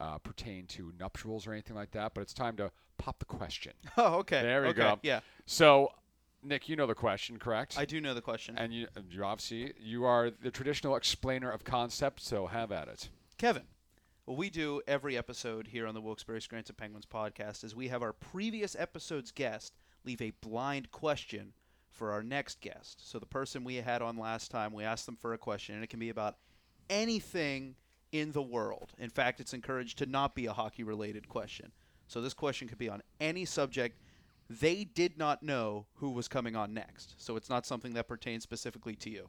[0.00, 2.12] uh, pertain to nuptials or anything like that.
[2.14, 3.72] But it's time to pop the question.
[3.96, 4.42] Oh, okay.
[4.42, 4.80] There we okay.
[4.80, 4.98] go.
[5.02, 5.90] Yeah, So,
[6.46, 7.76] Nick, you know the question, correct?
[7.78, 8.56] I do know the question.
[8.56, 12.26] and you, you obviously you are the traditional explainer of concepts.
[12.26, 13.08] So have at it.
[13.38, 13.64] Kevin,
[14.24, 18.02] what we do every episode here on the Wilkes-Barre Scranton Penguins podcast is we have
[18.02, 19.74] our previous episode's guest
[20.04, 21.52] leave a blind question
[21.90, 23.08] for our next guest.
[23.08, 25.82] So the person we had on last time, we asked them for a question, and
[25.82, 26.36] it can be about
[26.90, 27.74] anything
[28.12, 28.92] in the world.
[28.98, 31.72] In fact, it's encouraged to not be a hockey-related question.
[32.06, 33.98] So this question could be on any subject.
[34.48, 38.42] They did not know who was coming on next, so it's not something that pertains
[38.44, 39.28] specifically to you.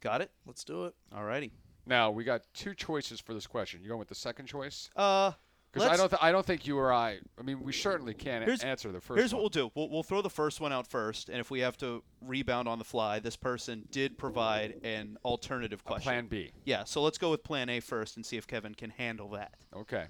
[0.00, 0.30] Got it?
[0.46, 0.94] Let's do it.
[1.14, 1.50] Alrighty.
[1.86, 3.80] Now we got two choices for this question.
[3.82, 4.90] You going with the second choice?
[4.94, 5.32] Uh,
[5.72, 7.18] Because I don't, th- I don't think you or I.
[7.38, 9.18] I mean, we certainly can Here's- answer the first.
[9.18, 9.42] Here's one.
[9.42, 9.72] what we'll do.
[9.74, 12.78] We'll, we'll throw the first one out first, and if we have to rebound on
[12.78, 16.04] the fly, this person did provide an alternative A question.
[16.04, 16.52] plan B.
[16.64, 19.54] Yeah, so let's go with plan A first and see if Kevin can handle that,
[19.74, 20.06] Okay.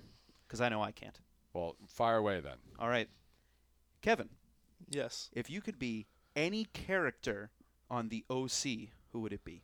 [0.46, 1.18] because I know I can't.
[1.54, 2.56] Well, fire away then.
[2.78, 3.08] All right.
[4.02, 4.28] Kevin,
[4.88, 5.30] Yes.
[5.32, 7.50] if you could be any character
[7.90, 9.62] on the OC, who would it be?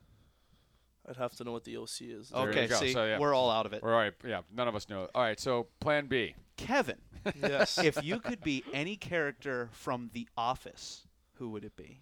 [1.08, 2.30] I'd have to know what the OC is.
[2.30, 2.76] There you okay, go.
[2.76, 3.18] see, So, yeah.
[3.18, 3.82] we're all out of it.
[3.82, 4.14] All right.
[4.26, 4.40] Yeah.
[4.54, 5.08] None of us know.
[5.14, 5.38] All right.
[5.38, 6.34] So plan B.
[6.56, 6.96] Kevin,
[7.42, 7.78] yes.
[7.78, 12.00] if you could be any character from The Office, who would it be?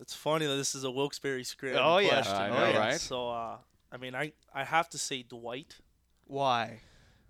[0.00, 1.76] It's funny that this is a Wilkes-Barre script.
[1.80, 2.08] Oh, yeah.
[2.08, 2.34] question.
[2.36, 2.76] I know, right?
[2.78, 3.00] right?
[3.00, 3.56] So, uh,
[3.92, 5.76] I mean, I I have to say Dwight.
[6.24, 6.80] Why?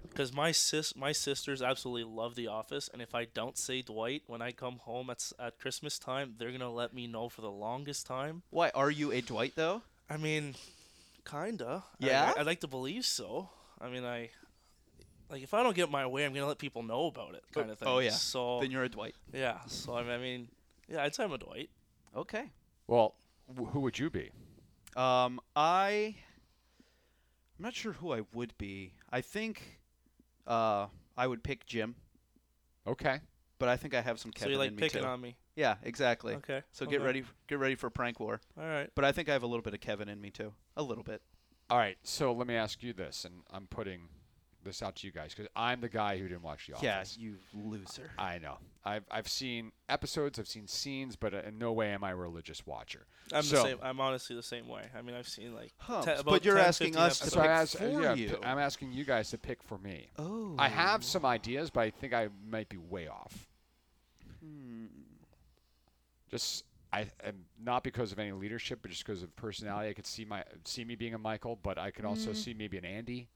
[0.02, 4.22] Because my sis, my sisters absolutely love The Office, and if I don't say Dwight
[4.26, 7.50] when I come home at at Christmas time, they're gonna let me know for the
[7.50, 8.42] longest time.
[8.50, 9.82] Why are you a Dwight though?
[10.10, 10.54] I mean,
[11.28, 11.84] kinda.
[12.00, 12.32] I- Yeah?
[12.34, 13.50] I, would like to believe so.
[13.80, 14.30] I mean, I
[15.30, 17.70] like if I don't get my way, I'm gonna let people know about it, kind
[17.70, 17.88] of thing.
[17.88, 18.10] oh, yeah.
[18.10, 19.14] So Then you're a Dwight.
[19.32, 19.58] yeah.
[19.66, 20.48] So I mean, I mean,
[20.88, 21.70] yeah, I'd say I'm a Dwight.
[22.16, 22.50] Okay.
[22.86, 23.14] Well,
[23.56, 24.30] wh- who would you be?
[24.96, 26.16] Um, I.
[27.58, 28.92] I'm not sure who I would be.
[29.10, 29.77] I think,
[30.48, 30.86] uh,
[31.16, 31.94] I would pick Jim,
[32.86, 33.20] Okay.
[33.58, 34.60] but I think I have some Kevin in the middle.
[34.60, 35.08] so you like in me picking too.
[35.08, 35.36] on me?
[35.54, 36.34] Yeah, exactly.
[36.36, 36.62] Okay.
[36.72, 37.04] So get okay.
[37.04, 38.40] ready, get ready for prank war.
[38.58, 38.90] All right.
[38.94, 40.52] But I think I have a little bit of Kevin in me too.
[40.76, 41.20] A little bit.
[41.70, 41.98] All right.
[42.02, 44.08] So let me ask you this, and I'm putting
[44.64, 47.16] this out to you guys because I'm the guy who didn't watch The Yeah, Office.
[47.18, 48.10] you loser.
[48.18, 48.58] I know.
[48.84, 52.16] I've I've seen episodes, I've seen scenes, but uh, in no way am I a
[52.16, 53.06] religious watcher.
[53.32, 53.78] I'm So- the same.
[53.82, 54.82] I'm honestly the same way.
[54.96, 55.72] I mean, I've seen like.
[55.78, 57.30] Huh, te- but you're 10, asking 15 us to.
[57.30, 58.38] So pick ask- for yeah, you.
[58.42, 60.08] I'm asking you guys to pick for me.
[60.18, 60.54] Oh.
[60.58, 63.46] I have some ideas, but I think I might be way off.
[64.42, 64.86] Hmm.
[66.30, 69.90] Just I am not because of any leadership, but just because of personality.
[69.90, 72.76] I could see my see me being a Michael, but I could also see maybe
[72.78, 73.28] an Andy.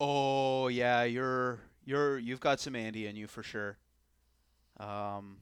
[0.00, 3.76] Oh yeah, you're you're you've got some Andy in you for sure.
[4.78, 5.38] Um,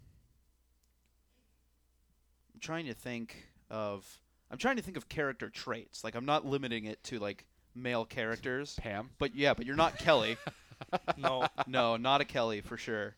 [2.54, 3.36] I'm trying to think
[3.70, 6.04] of I'm trying to think of character traits.
[6.04, 7.44] Like I'm not limiting it to like
[7.74, 9.10] male characters, Pam.
[9.18, 10.36] but yeah, but you're not Kelly.
[11.16, 13.16] No, no, not a Kelly for sure.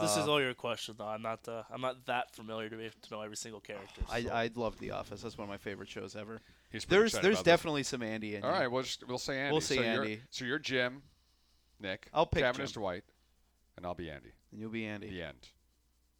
[0.00, 1.06] this is Uh, all your question though.
[1.06, 1.46] I'm not.
[1.46, 4.00] Uh, I'm not that familiar to be to know every single character.
[4.10, 5.20] I so- I love The Office.
[5.20, 6.40] That's one of my favorite shows ever.
[6.70, 7.42] He's There's there's about this.
[7.42, 8.56] definitely some Andy in All you.
[8.56, 9.52] right, we'll just we'll say Andy.
[9.52, 10.20] We'll say so You're, Andy.
[10.30, 11.02] so you're Jim,
[11.80, 12.08] Nick.
[12.14, 13.02] I'll pick Kevin is Dwight,
[13.76, 14.30] and I'll be Andy.
[14.52, 15.10] And you'll be Andy.
[15.10, 15.48] The end.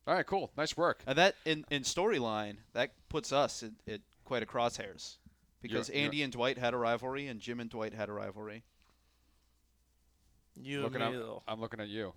[0.06, 0.50] All right, cool.
[0.56, 1.02] Nice work.
[1.06, 5.18] And that in in storyline that puts us at, at quite a crosshairs
[5.62, 8.64] because You're- Andy and Dwight had a rivalry and Jim and Dwight had a rivalry.
[10.60, 11.42] you and looking me at.
[11.46, 12.12] I'm looking at you.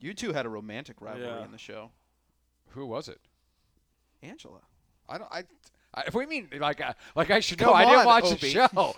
[0.00, 1.44] You two had a romantic rivalry Yeah.
[1.44, 1.90] in the show.
[2.70, 3.20] Who was it?
[4.22, 4.60] Angela.
[5.08, 5.32] I don't.
[5.32, 5.44] I.
[5.94, 8.36] I if we mean like uh, like I should know, Come I didn't watch Obi.
[8.36, 8.94] the show.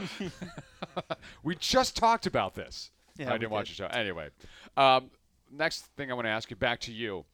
[1.42, 2.90] we just talked about this.
[3.18, 3.86] Yeah, I didn't watch the show.
[3.86, 4.28] Anyway,
[4.76, 5.10] um,
[5.50, 7.24] next thing I want to ask you, back to you.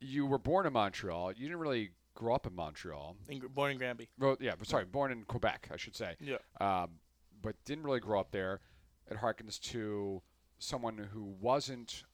[0.00, 1.32] You were born in Montreal.
[1.32, 3.16] You didn't really grow up in Montreal.
[3.28, 4.08] In, born in Granby.
[4.18, 6.16] Well, yeah, sorry, born in Quebec, I should say.
[6.20, 6.38] Yeah.
[6.60, 6.90] Um,
[7.40, 8.60] but didn't really grow up there.
[9.10, 10.22] It harkens to
[10.58, 12.04] someone who wasn't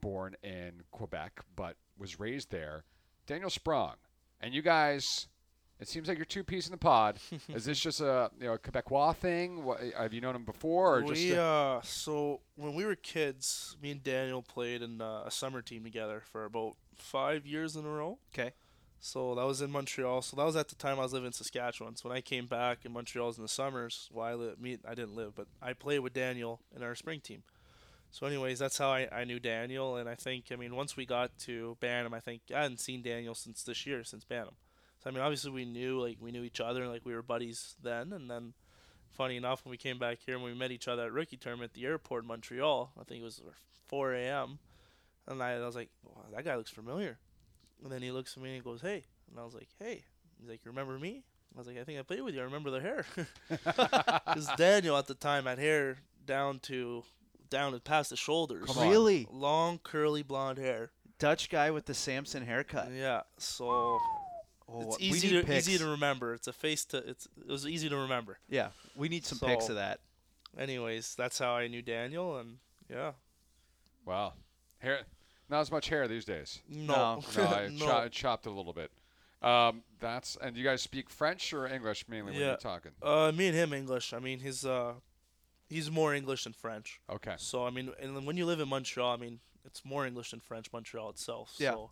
[0.00, 2.84] born in Quebec but was raised there,
[3.26, 3.94] Daniel Sprong.
[4.40, 5.28] And you guys,
[5.80, 7.18] it seems like you're two peas in the pod.
[7.48, 9.64] Is this just a you know a Quebecois thing?
[9.64, 12.94] What, have you known him before, or just we a- uh, so when we were
[12.96, 17.76] kids, me and Daniel played in uh, a summer team together for about five years
[17.76, 18.18] in a row.
[18.34, 18.52] Okay.
[19.02, 20.20] So that was in Montreal.
[20.20, 21.96] So that was at the time I was living in Saskatchewan.
[21.96, 24.94] So when I came back in Montreal in the summers, well, I li- me I
[24.94, 27.42] didn't live, but I played with Daniel in our spring team.
[28.12, 31.06] So, anyways, that's how I, I knew Daniel, and I think I mean once we
[31.06, 34.54] got to Bantam, I think I hadn't seen Daniel since this year, since Bantam.
[35.02, 37.22] So I mean, obviously we knew like we knew each other, and like we were
[37.22, 38.54] buddies then, and then.
[39.12, 41.72] Funny enough, when we came back here and we met each other at rookie tournament
[41.72, 43.42] at the airport in Montreal, I think it was
[43.88, 44.60] 4 a.m.
[45.26, 47.18] And I, I was like, wow, that guy looks familiar.
[47.82, 50.04] And then he looks at me and he goes, "Hey," and I was like, "Hey."
[50.38, 51.24] He's like, "You remember me?"
[51.54, 52.40] I was like, "I think I played with you.
[52.40, 53.04] I remember the hair."
[53.48, 57.04] Because Daniel at the time had hair down to
[57.48, 58.74] down and past the shoulders.
[58.76, 59.26] Really?
[59.30, 60.92] Long curly blonde hair.
[61.18, 62.90] Dutch guy with the Samson haircut.
[62.94, 63.22] Yeah.
[63.38, 63.98] So
[64.72, 65.68] Oh, it's easy to pics.
[65.68, 66.34] easy to remember.
[66.34, 68.38] It's a face to it's it was easy to remember.
[68.48, 70.00] Yeah, we need some pics of that.
[70.58, 72.58] Anyways, that's how I knew Daniel, and
[72.88, 73.12] yeah.
[74.04, 74.34] wow,
[74.78, 75.00] hair?
[75.48, 76.60] Not as much hair these days.
[76.68, 77.22] No.
[77.36, 77.86] No, I No.
[77.86, 78.90] cho- chopped a little bit.
[79.42, 82.92] Um, that's and you guys speak French or English mainly when you're talking.
[83.02, 84.12] Uh, me and him English.
[84.12, 84.94] I mean, he's uh,
[85.68, 87.00] he's more English than French.
[87.10, 87.34] Okay.
[87.38, 90.40] So I mean, and when you live in Montreal, I mean, it's more English than
[90.40, 90.72] French.
[90.72, 91.54] Montreal itself.
[91.58, 91.72] Yeah.
[91.72, 91.90] So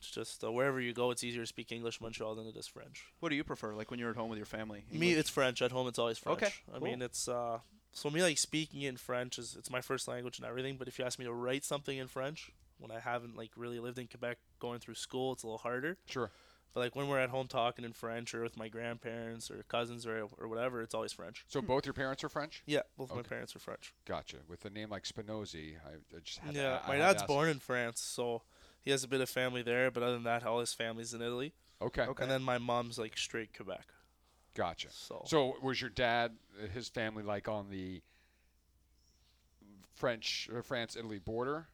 [0.00, 2.66] it's just uh, wherever you go, it's easier to speak English Montreal than it is
[2.66, 3.04] French.
[3.20, 3.74] What do you prefer?
[3.74, 4.84] Like when you're at home with your family?
[4.90, 5.60] Me, it's French.
[5.62, 6.42] At home, it's always French.
[6.42, 6.88] Okay, I cool.
[6.88, 7.58] mean, it's uh,
[7.92, 10.76] so me like speaking in French is it's my first language and everything.
[10.78, 13.78] But if you ask me to write something in French when I haven't like really
[13.78, 15.98] lived in Quebec, going through school, it's a little harder.
[16.06, 16.30] Sure.
[16.72, 20.06] But like when we're at home talking in French or with my grandparents or cousins
[20.06, 21.44] or or whatever, it's always French.
[21.48, 22.62] So both your parents are French?
[22.64, 23.92] Yeah, both my parents are French.
[24.06, 24.36] Gotcha.
[24.48, 27.04] With a name like Spinozzi, I, I just had to, Yeah, I my had to
[27.06, 27.26] dad's ask.
[27.26, 28.42] born in France, so
[28.82, 29.90] he has a bit of family there.
[29.90, 31.52] But other than that, all his family's in Italy.
[31.82, 32.02] Okay.
[32.02, 32.22] Okay.
[32.22, 33.86] And then my mom's like straight Quebec.
[34.54, 34.88] Gotcha.
[34.90, 38.02] So, So was your dad, uh, his family, like on the
[39.94, 41.66] French, uh, France, Italy border,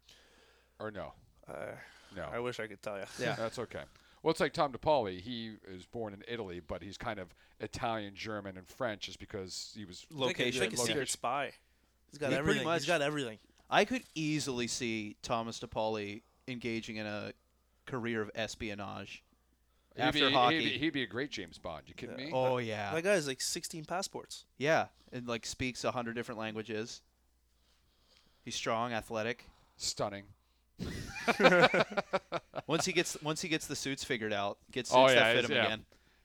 [0.79, 1.13] or no?
[1.49, 1.73] uh,
[2.15, 2.25] No.
[2.33, 3.05] I wish I could tell you.
[3.19, 3.35] Yeah.
[3.39, 3.83] That's okay.
[4.23, 5.21] Well, it's like Tom Di Pauli.
[5.21, 7.29] He is born in Italy, but he's kind of
[7.61, 10.05] Italian, German, and French, just because he was.
[10.11, 10.61] Like a- Location.
[10.63, 11.07] like secret Location.
[11.07, 11.53] spy.
[12.11, 12.65] He's got Yeah, pretty everything.
[12.65, 12.81] much.
[12.83, 13.39] He's got everything.
[13.71, 17.33] I could easily see Thomas Di Pauli engaging in a
[17.87, 19.23] career of espionage
[19.95, 20.59] He'd after be, hockey.
[20.61, 21.85] He'd be, he'd be a great James Bond.
[21.87, 22.31] You kidding me?
[22.33, 24.45] oh yeah, That guy has like 16 passports.
[24.59, 27.01] yeah, and like speaks a hundred different languages.
[28.45, 29.45] He's strong, athletic.
[29.77, 30.25] Stunning.
[32.67, 35.35] Once he gets once he gets the suits figured out, gets oh, suits Oh, yeah,
[35.35, 35.65] that fit him yeah.
[35.65, 35.85] again,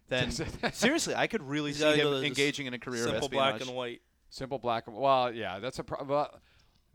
[0.10, 3.16] then seriously, I could really see him go to this engaging in a career of
[3.16, 3.22] espionage.
[3.24, 3.60] Simple espionage.
[3.60, 4.02] black and white.
[4.30, 4.88] Simple black.
[4.88, 6.28] and Well, yeah, that's a problem.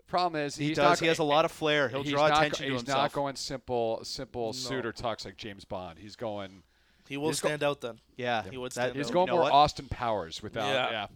[0.06, 0.76] The problem is He does.
[0.76, 1.88] Not, he has a lot of flair.
[1.88, 2.98] He'll he's draw not, attention to He's himself.
[2.98, 4.90] He's not going simple, simple suit No.
[4.90, 5.98] or tux like James Bond.
[5.98, 6.62] He's going.
[7.08, 7.98] He will He's go- stand out then.
[8.16, 9.52] yeah, He would that- stand He's No, going you know more what?
[9.52, 10.68] Austin Powers without.
[10.68, 10.90] Yeah.
[10.90, 11.06] Yeah.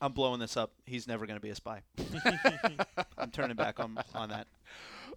[0.00, 0.72] I'm blowing this up.
[0.84, 1.82] He's never going to be a spy.
[3.18, 4.46] I'm turning back on on that.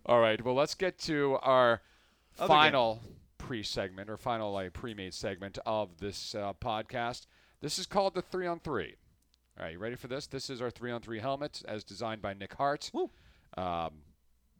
[0.06, 0.44] All right.
[0.44, 1.82] Well, let's get to our
[2.40, 3.02] Other final
[3.38, 7.26] pre-segment or final like pre-made segment of this uh, podcast.
[7.62, 8.96] This is called the three on three.
[9.60, 10.26] All right, you ready for this?
[10.26, 12.90] This is our three on three helmet as designed by Nick Hart.
[12.96, 13.10] Um,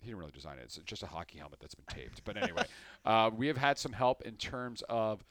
[0.02, 0.64] he didn't really design it.
[0.64, 2.22] It's just a hockey helmet that's been taped.
[2.26, 2.64] But anyway,
[3.06, 5.24] uh, we have had some help in terms of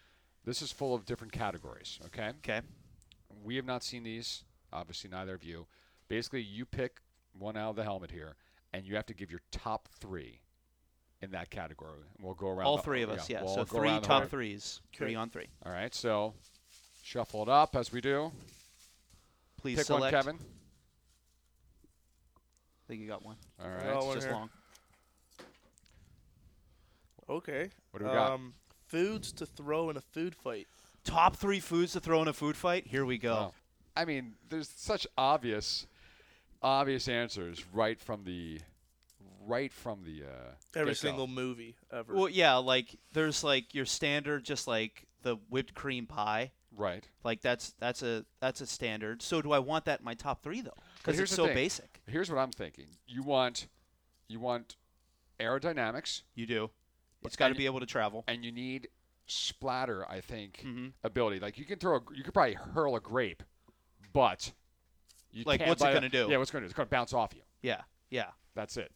[0.46, 1.98] this is full of different categories.
[2.06, 2.30] Okay.
[2.38, 2.62] Okay.
[3.44, 4.44] We have not seen these.
[4.72, 5.66] Obviously, neither of you.
[6.08, 7.00] Basically, you pick
[7.38, 8.36] one out of the helmet here,
[8.72, 10.40] and you have to give your top three
[11.20, 11.90] in that category.
[12.16, 12.66] And we'll go around.
[12.66, 13.28] All the- three of us.
[13.28, 13.42] Yeah.
[13.42, 14.80] we'll so three top threes.
[14.94, 15.48] Three on three.
[15.66, 15.94] All right.
[15.94, 16.32] So
[17.02, 18.32] shuffle it up as we do.
[19.60, 20.02] Please Pick select.
[20.14, 20.36] one, Kevin.
[20.36, 20.38] I
[22.88, 23.36] think you got one.
[23.62, 23.84] All right.
[23.86, 24.34] I It's one just here.
[24.36, 24.50] long.
[27.28, 27.70] Okay.
[27.90, 28.32] What do we got?
[28.32, 28.54] Um,
[28.86, 30.66] foods to throw in a food fight.
[31.04, 32.86] Top three foods to throw in a food fight.
[32.86, 33.50] Here we go.
[33.50, 33.54] Oh.
[33.96, 35.86] I mean, there's such obvious,
[36.62, 38.60] obvious answers right from the,
[39.46, 40.24] right from the.
[40.24, 41.08] Uh, Every get-go.
[41.08, 42.14] single movie ever.
[42.14, 46.52] Well, yeah, like there's like your standard, just like the whipped cream pie.
[46.78, 47.06] Right.
[47.24, 49.20] Like that's that's a that's a standard.
[49.20, 50.70] So do I want that in my top three though?
[50.98, 51.54] Because here's it's so thing.
[51.54, 52.00] basic.
[52.06, 52.86] Here's what I'm thinking.
[53.06, 53.66] You want,
[54.28, 54.76] you want,
[55.40, 56.70] aerodynamics, You do.
[57.24, 58.24] It's got to be able to travel.
[58.28, 58.88] and you need
[59.26, 60.08] splatter.
[60.08, 60.92] I think Mhm.
[61.04, 61.40] ability.
[61.40, 63.42] Like you can throw, a, you could probably hurl a grape,
[64.12, 64.52] but
[65.32, 66.28] you Like, can't what's it gonna do?
[66.30, 66.66] Yeah, what's gonna do?
[66.66, 67.42] It's gonna bounce off you.
[67.60, 68.30] Yeah, yeah.
[68.54, 68.92] That's it.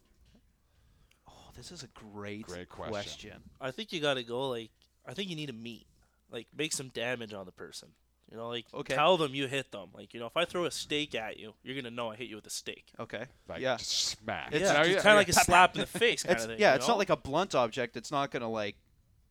[1.28, 3.42] Oh, this is a great, Great question.
[3.60, 4.70] I think you got to go like.
[5.04, 5.86] I think you need a meat.
[6.32, 7.90] Like make some damage on the person.
[8.30, 8.94] You know, like Okay.
[8.94, 9.90] tell them you hit them.
[9.94, 12.28] Like you know, if I throw a steak at you, you're gonna know I hit
[12.28, 12.86] you with a steak.
[12.98, 13.24] Okay.
[13.48, 13.76] Like yeah.
[13.78, 14.54] smack.
[14.54, 16.58] It's- yeah, it's kind of like a slap in the face kind It's, of thing.
[16.60, 16.94] yeah, it's know?
[16.94, 17.96] not like a blunt object.
[17.96, 18.76] It's not gonna like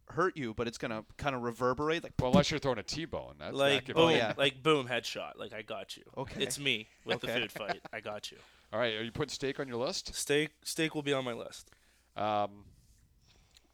[0.10, 2.04] hurt you, but it's gonna kind of reverberate.
[2.04, 3.36] Like Well, unless you're throwing a T-bone.
[3.40, 4.34] That's like could boom, be- yeah.
[4.38, 5.32] like boom, headshot.
[5.38, 6.04] Like I got you.
[6.18, 6.44] Okay.
[6.44, 7.34] It's me with Okay.
[7.34, 7.82] the food fight.
[7.92, 8.38] I got you.
[8.74, 10.14] All right, are you putting steak on your list?
[10.16, 11.72] Steak, steak will be on my list.
[12.16, 12.66] Um,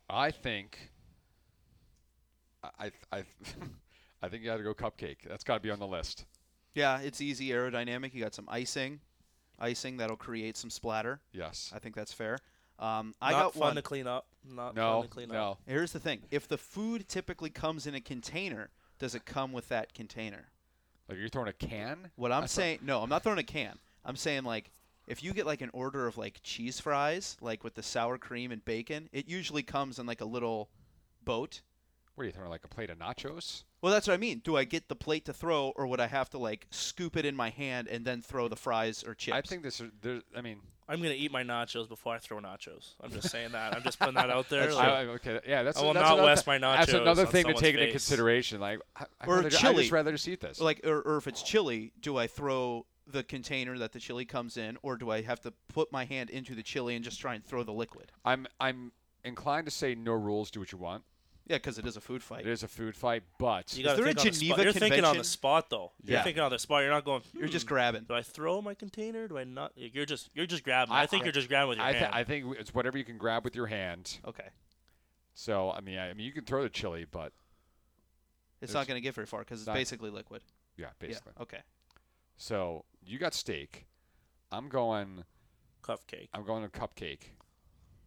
[0.10, 0.92] I think.
[2.64, 3.24] I I
[4.22, 5.18] I think you got to go cupcake.
[5.28, 6.26] That's got to be on the list.
[6.74, 8.14] yeah, it's easy aerodynamic.
[8.14, 9.00] You got some icing,
[9.60, 11.20] icing that'll create some splatter.
[11.32, 11.72] Yes.
[11.76, 12.38] I think that's fair.
[12.80, 13.76] Um, I Not got fun one.
[13.76, 14.28] to clean up.
[14.48, 15.00] Not No.
[15.00, 15.52] fun to clean No.
[15.52, 15.62] up.
[15.68, 19.70] Here's the thing: if the food typically comes in a container, does it come with
[19.70, 20.46] that container?
[21.10, 22.12] Like you're throwing a can.
[22.16, 23.80] What I'm I thought- saying, no, I'm not throwing a can.
[24.04, 24.72] I'm saying like,
[25.08, 28.52] if you get like an order of like cheese fries, like with the sour cream
[28.52, 30.70] and bacon, it usually comes in like a little
[31.24, 31.62] boat.
[32.18, 32.50] What are you throwing?
[32.50, 33.62] Like a plate of nachos?
[33.80, 34.42] Well, that's what I mean.
[34.44, 37.26] Do I get the plate to throw, or would I have to like scoop it
[37.26, 39.38] in my hand and then throw the fries or chips?
[39.38, 39.92] I think this is.
[40.02, 40.58] There, I mean,
[40.90, 42.96] I'm gonna eat my nachos before I throw nachos.
[43.04, 43.76] I'm just saying that.
[43.76, 44.62] I'm just putting that out there.
[44.64, 46.58] That's like, I, I- okay, yeah, that's I will that's not another waste thi- my
[46.58, 48.60] That's another on thing to someone's take into consideration.
[48.60, 49.76] Like, I, I Or rather, I chili.
[49.84, 50.60] just rather just eat this.
[50.60, 54.58] like, or, or if it's chili, do I throw the container that the chili comes
[54.58, 57.36] in, or do I have to put my hand into the chili and just try
[57.36, 58.12] and throw the liquid?
[58.26, 58.92] I'm I'm
[59.24, 61.04] inclined to say no rules, do what you want.
[61.50, 62.42] Yeah, because it is a food fight.
[62.42, 64.40] It is a food fight, but you gotta there a think on the spot.
[64.42, 65.92] Geneva You're thinking on the spot though.
[66.04, 66.16] Yeah.
[66.16, 66.82] You're thinking on the spot.
[66.84, 67.22] You're not going.
[67.34, 68.04] You're just "Hmm, grabbing.
[68.04, 69.28] Do I throw my container?
[69.28, 69.72] Do I not?
[69.76, 70.94] You're just you're just grabbing.
[70.94, 72.14] I- I, think I- you're just grabbing with your I, th- hand.
[72.16, 74.20] I think it's whatever you can grab with your hand.
[74.28, 74.50] Okay,
[75.34, 77.32] So I mean, I, I mean, you can throw the chili, but
[78.62, 80.42] it's not going to get very far because it's not- basically liquid.
[80.76, 81.34] yeah, basically.
[81.38, 81.44] Yeah.
[81.44, 81.60] Okay.
[82.36, 83.86] So you got steak.
[84.52, 85.24] I'm going.
[85.84, 86.28] Cupcake.
[86.34, 87.30] I'm going to cupcake.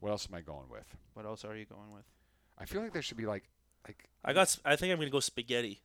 [0.00, 0.94] What else am I going with?
[1.14, 2.04] What else are you going with?
[2.60, 3.44] I feel like there should be like,
[3.86, 4.56] like I got.
[4.64, 5.80] I think I'm gonna go spaghetti.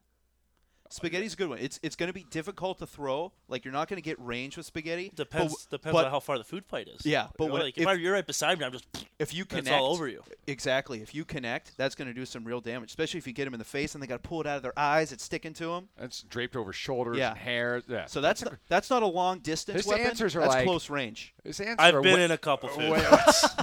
[0.89, 1.57] Spaghetti's a good one.
[1.59, 3.31] It's it's going to be difficult to throw.
[3.47, 5.11] Like you're not going to get range with spaghetti.
[5.15, 5.51] Depends.
[5.53, 7.05] w- depends but on how far the food fight is.
[7.05, 8.85] Yeah, but you know, when, like, if, if you're right beside me, I'm just.
[9.19, 10.21] if you It's connect, all over you.
[10.47, 11.01] Exactly.
[11.01, 13.53] If you connect, that's going to do some real damage, especially if you get them
[13.53, 15.11] in the face and they got to pull it out of their eyes.
[15.11, 15.89] It's sticking to them.
[15.99, 17.29] it's draped over shoulders Yeah.
[17.29, 17.81] and hair.
[17.87, 18.05] Yeah.
[18.05, 20.05] So that's not, that's not a long distance His weapon.
[20.05, 21.33] answers are that's like- close range.
[21.43, 23.05] His answers I've are been way, in a couple food way,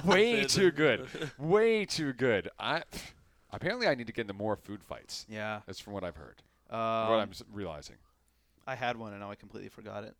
[0.05, 1.07] way too good.
[1.37, 2.49] Way too good.
[2.59, 2.83] I
[3.51, 5.25] apparently I need to get into more food fights.
[5.29, 5.61] Yeah.
[5.65, 6.41] That's from what I've heard.
[6.69, 7.95] Um, what I'm realizing.
[8.65, 10.15] I had one and now I completely forgot it.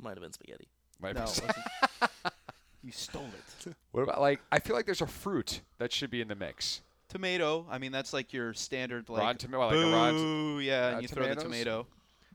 [0.00, 0.68] Might have been spaghetti.
[1.00, 2.34] Might No, be it sa- wasn't.
[2.84, 3.26] you stole
[3.66, 3.74] it.
[3.92, 4.40] what about like?
[4.50, 6.82] I feel like there's a fruit that should be in the mix.
[7.08, 7.66] Tomato.
[7.70, 9.20] I mean, that's like your standard like.
[9.22, 11.42] Rotten tomato, like a boo, rotten- yeah, uh, and you throw the tomatoes?
[11.44, 11.86] tomato.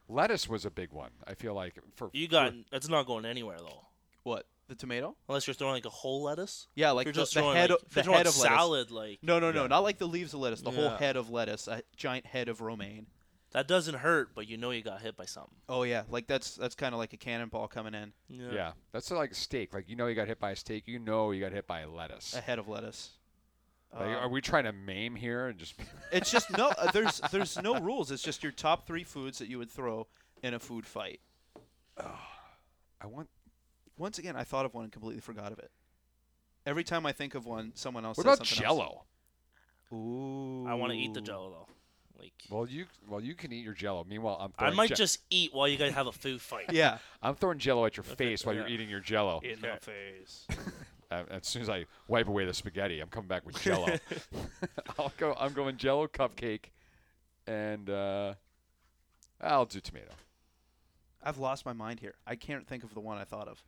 [0.10, 1.10] Lettuce was a big one.
[1.28, 3.82] I feel like for You got that's not going anywhere though,
[4.24, 4.46] What?
[4.68, 5.16] The tomato?
[5.30, 6.68] unless you're throwing like a whole lettuce.
[6.76, 8.58] Yeah, like you're the, just the throwing head, like, of, you're the head of lettuce.
[8.58, 9.68] salad, like No, no, no, Yeah.
[9.68, 10.62] not like the leaves of lettuce.
[10.62, 13.08] The whole head of lettuce, a giant head of romaine.
[13.52, 15.56] that doesn't hurt, but you know you got hit by something.
[15.70, 18.12] Oh yeah, like that's that's kind of like a cannonball coming in.
[18.30, 18.52] Yeah.
[18.52, 18.72] yeah.
[18.92, 19.74] that's like a steak.
[19.74, 20.84] Like you know you got hit by a steak.
[20.86, 22.36] You know you got hit by a lettuce.
[22.36, 23.12] A head of lettuce.
[23.94, 25.76] Like, are Um, we trying to maim here and just?
[26.12, 26.68] It's just no.
[26.78, 28.12] Uh, there's there's no rules.
[28.12, 30.08] It's just your top three foods that you would throw
[30.44, 31.22] in a food fight.
[31.98, 33.30] I want.
[33.98, 35.72] Once again, I thought of one and completely forgot of it.
[36.66, 38.84] Every time I think of one, someone else What says about something Jello?
[38.84, 39.04] else.
[39.94, 40.66] Ooh.
[40.68, 41.68] I want to eat the Jello though.
[42.20, 44.04] Like Well, you well you can eat your Jello.
[44.08, 46.66] Meanwhile, I'm I throwing might Je- just eat while you guys have a food fight.
[46.74, 46.98] Yeah.
[47.22, 48.74] I'm throwing Jello at your Okay, face while you're yeah.
[48.74, 49.40] eating your Jello.
[49.44, 49.74] In Okay.
[49.74, 50.48] the face.
[51.10, 53.88] Uh, as soon as I wipe away the spaghetti, I'm coming back with Jello.
[55.00, 55.38] I'll go.
[55.40, 56.66] I'm going Jello cupcake,
[57.48, 58.34] and uh,
[59.40, 60.12] I'll do tomato.
[61.24, 62.16] I've lost my mind here.
[62.28, 63.64] I can't think of the one I thought of.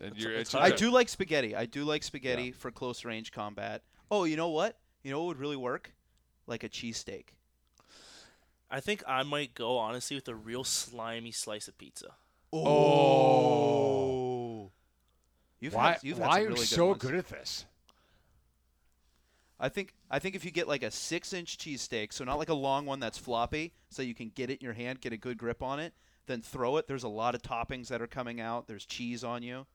[0.00, 0.62] And It's- you're, it's it's.
[0.62, 1.54] I do like spaghetti.
[1.54, 3.82] I do like spaghetti for close range combat.
[4.10, 4.78] Oh, you know what?
[5.02, 5.92] You know what would really work?
[6.46, 7.24] Like a cheesesteak.
[8.70, 12.14] I think I might go honestly with a real slimy slice of pizza.
[13.40, 14.70] Oh.
[15.60, 15.92] You've Why?
[15.92, 16.98] had, you've had why some are you really so ones.
[17.02, 17.66] good at this?
[19.62, 22.48] I think I think if you get like a six inch cheesesteak, so not like
[22.48, 25.18] a long one that's floppy, so you can get it in your hand, get a
[25.18, 25.92] good grip on it,
[26.26, 26.86] then throw it.
[26.86, 28.66] There's a lot of toppings that are coming out.
[28.68, 29.66] There's cheese on you.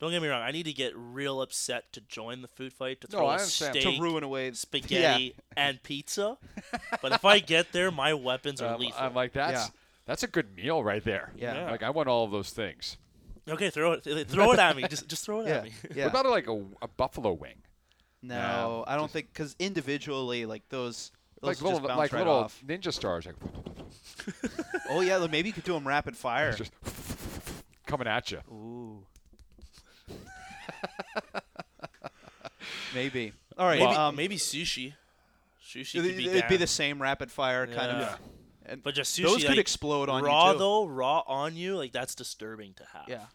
[0.00, 0.42] Don't get me wrong.
[0.42, 3.30] I need to get real upset to join the food fight to No, throw I
[3.30, 3.74] a understand.
[3.74, 6.38] To steak, to ruin away spaghetti, and pizza.
[7.02, 8.96] but if I get there, my weapons are Um, lethal.
[8.98, 9.68] I'm like that's Yeah.
[10.06, 11.32] that's a good meal right there.
[11.36, 11.54] Yeah.
[11.54, 11.70] Yeah.
[11.70, 12.96] Like I want all of those things.
[13.48, 14.04] okay, throw it.
[14.28, 14.84] Throw it at me.
[14.88, 15.54] Just, just throw it Yeah.
[15.56, 15.72] at me.
[15.94, 16.04] Yeah.
[16.06, 17.56] What about like a, a buffalo wing?
[18.22, 21.10] no, No, I don't just- think because individually, like those,
[21.42, 22.62] those like little bounce like right little off.
[22.66, 23.36] ninja stars, like
[24.90, 26.52] Oh yeah, maybe you could do them rapid fire.
[26.52, 26.72] just
[27.86, 28.40] coming at you.
[28.50, 28.69] Ooh.
[32.94, 33.32] Maybe.
[33.58, 33.78] All right.
[33.80, 34.94] Maybe, um, maybe sushi.
[35.64, 38.12] Sushi it'd, could be, it'd be the same rapid fire kind Yeah.
[38.14, 38.18] of.
[38.66, 40.58] And But just sushi, those could like, explode on raw you too.
[40.58, 43.04] though, raw on you, like that's disturbing to have.
[43.08, 43.26] Yeah.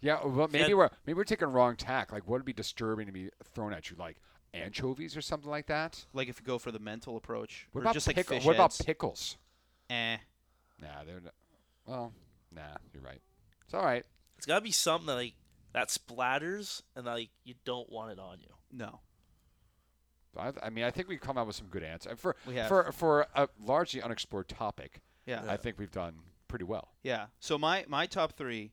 [0.00, 0.74] Yeah, well, maybe Yeah.
[0.74, 2.12] we're maybe we're taking the wrong tack.
[2.12, 3.96] Like, what would be disturbing to be thrown at you?
[3.96, 4.16] Like
[4.52, 6.04] anchovies or something like that?
[6.12, 8.44] Like if you go for the mental approach, What or about just like pickle- fish
[8.44, 8.82] What about heads.
[8.82, 9.36] pickles?
[9.90, 10.18] Eh.
[10.80, 11.34] Nah, they're not.
[11.86, 12.12] Well,
[12.54, 12.62] nah,
[12.92, 13.20] you're right.
[13.64, 14.04] It's all right.
[14.36, 15.34] It's gotta be something that like
[15.72, 18.48] that splatters and like you don't want it on you.
[18.74, 19.00] No.
[20.36, 22.68] I, I mean, I think we've come out with some good answers for We have.
[22.68, 25.00] for for a largely unexplored topic.
[25.26, 25.42] Yeah.
[25.48, 26.16] I think we've done
[26.48, 26.88] pretty well.
[27.02, 27.26] Yeah.
[27.40, 28.72] So my my top three,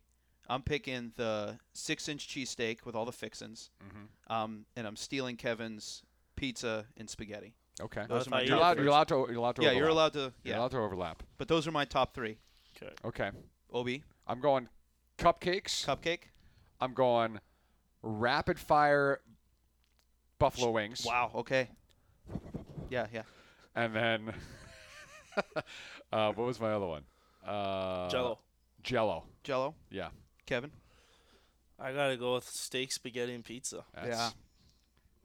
[0.50, 3.70] I'm picking the six inch cheesesteak with all the fixins.
[3.84, 4.34] Mm-hmm.
[4.34, 6.04] Um, and I'm stealing Kevin's
[6.36, 7.54] pizza and spaghetti.
[7.80, 8.06] Okay.
[8.10, 8.78] Those are my You're allowed.
[8.80, 9.28] You're allowed to.
[9.30, 9.62] You're allowed to.
[9.62, 9.80] Yeah, overlap.
[9.82, 10.20] you're allowed to.
[10.20, 10.60] You're Yeah.
[10.60, 11.24] allowed to overlap.
[11.38, 12.38] But those are my top three.
[12.82, 12.92] Okay.
[13.06, 13.30] Okay.
[13.72, 14.68] Obi, I'm going
[15.20, 15.86] cupcakes.
[15.86, 16.24] cupcake.
[16.80, 17.40] I'm going
[18.02, 19.22] rapid fire
[20.42, 21.06] buffalo wings.
[21.06, 21.32] Wow.
[21.36, 21.70] Okay.
[22.90, 23.22] Yeah, yeah.
[23.76, 24.34] And then,
[26.12, 27.04] uh, what was my other one?
[27.46, 28.40] Uh, Jello.
[28.84, 29.24] Jello.
[29.44, 29.76] Jello.
[29.90, 30.10] Yeah.
[30.46, 30.72] Kevin.
[31.80, 33.84] I gotta go with steak, spaghetti, and pizza.
[33.96, 34.30] That's, Yeah.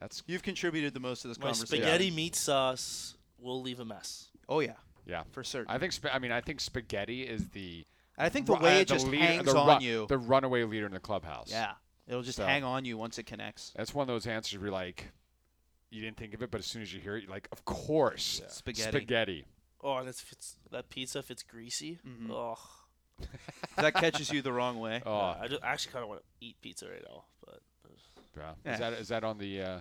[0.00, 1.82] That's You've contributed the most to this My conversation.
[1.82, 4.28] spaghetti meat sauce will leave a mess.
[4.48, 4.74] Oh yeah,
[5.06, 5.22] yeah.
[5.32, 5.74] for certain.
[5.74, 5.92] I think.
[5.96, 7.84] Sp- I mean, I think spaghetti is the.
[8.18, 10.06] I think the ru- way uh, it just lead- hangs the on ru- you.
[10.06, 11.48] The runaway leader in the clubhouse.
[11.50, 11.72] yeah,
[12.06, 13.72] it'll just So- hang on you once it connects.
[13.76, 15.08] That's one of those answers where you're like,
[15.90, 17.64] you didn't think of it, but as soon as you hear it, you're like, of
[17.64, 18.90] course, Spaghetti.
[18.98, 19.46] spaghetti.
[19.82, 21.98] Oh, and it's, if it's that pizza if it's greasy.
[22.06, 22.30] Mhm.
[22.30, 22.58] Oh,
[23.76, 25.02] that catches you the wrong way.
[25.06, 27.60] Oh, I, just, I actually kind of want to eat pizza right now, but
[28.36, 28.52] yeah.
[28.64, 28.72] Yeah.
[28.74, 29.80] Is that is that on the uh,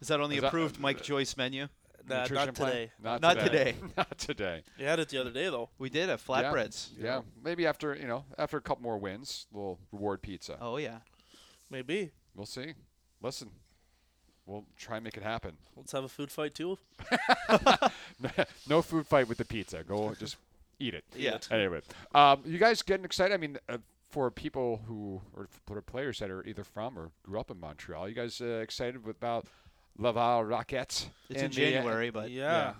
[0.00, 1.68] Is that on the Is that- approved Mike Joyce menu?
[2.08, 2.70] nah, not plan?
[2.72, 2.90] today.
[3.00, 3.72] Not, Not today.
[3.72, 3.74] today.
[3.96, 4.62] Not today.
[4.78, 5.70] You had it the other day though.
[5.78, 6.88] We did have flatbreads.
[6.98, 7.20] Yeah.
[7.44, 10.56] Maybe after you know after a couple more wins, we'll reward pizza.
[10.60, 10.98] Oh yeah.
[11.72, 12.10] Maybe.
[12.36, 12.74] We'll see.
[13.22, 13.48] Listen,
[14.44, 15.52] we'll try and make it happen.
[15.74, 16.76] Let's have a food fight too.
[18.68, 19.82] no food fight with the pizza.
[19.82, 20.36] Go just
[20.78, 21.04] eat it.
[21.16, 21.38] Yeah.
[21.50, 21.80] Anyway,
[22.14, 23.32] um, you guys getting excited?
[23.32, 23.78] I mean, uh,
[24.10, 28.06] for people who or for players that are either from or grew up in Montreal,
[28.06, 29.46] you guys uh, excited about
[29.96, 31.08] Laval Rockets?
[31.30, 32.74] It's in, the, uh, January, but yeah.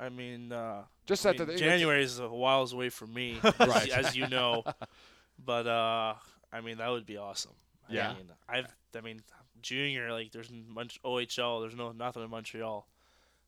[0.00, 3.40] I mean, uh, Just I that mean, the, January is a whiles away from me,
[3.42, 3.90] as, Right.
[3.90, 4.62] as you know.
[5.44, 6.14] But uh,
[6.52, 7.52] I mean, that would be awesome.
[7.88, 8.14] I Yeah.
[8.14, 8.66] mean, I've,
[8.96, 9.22] I mean,
[9.62, 11.60] junior like there's much OHL.
[11.62, 12.86] There's no nothing in Montreal.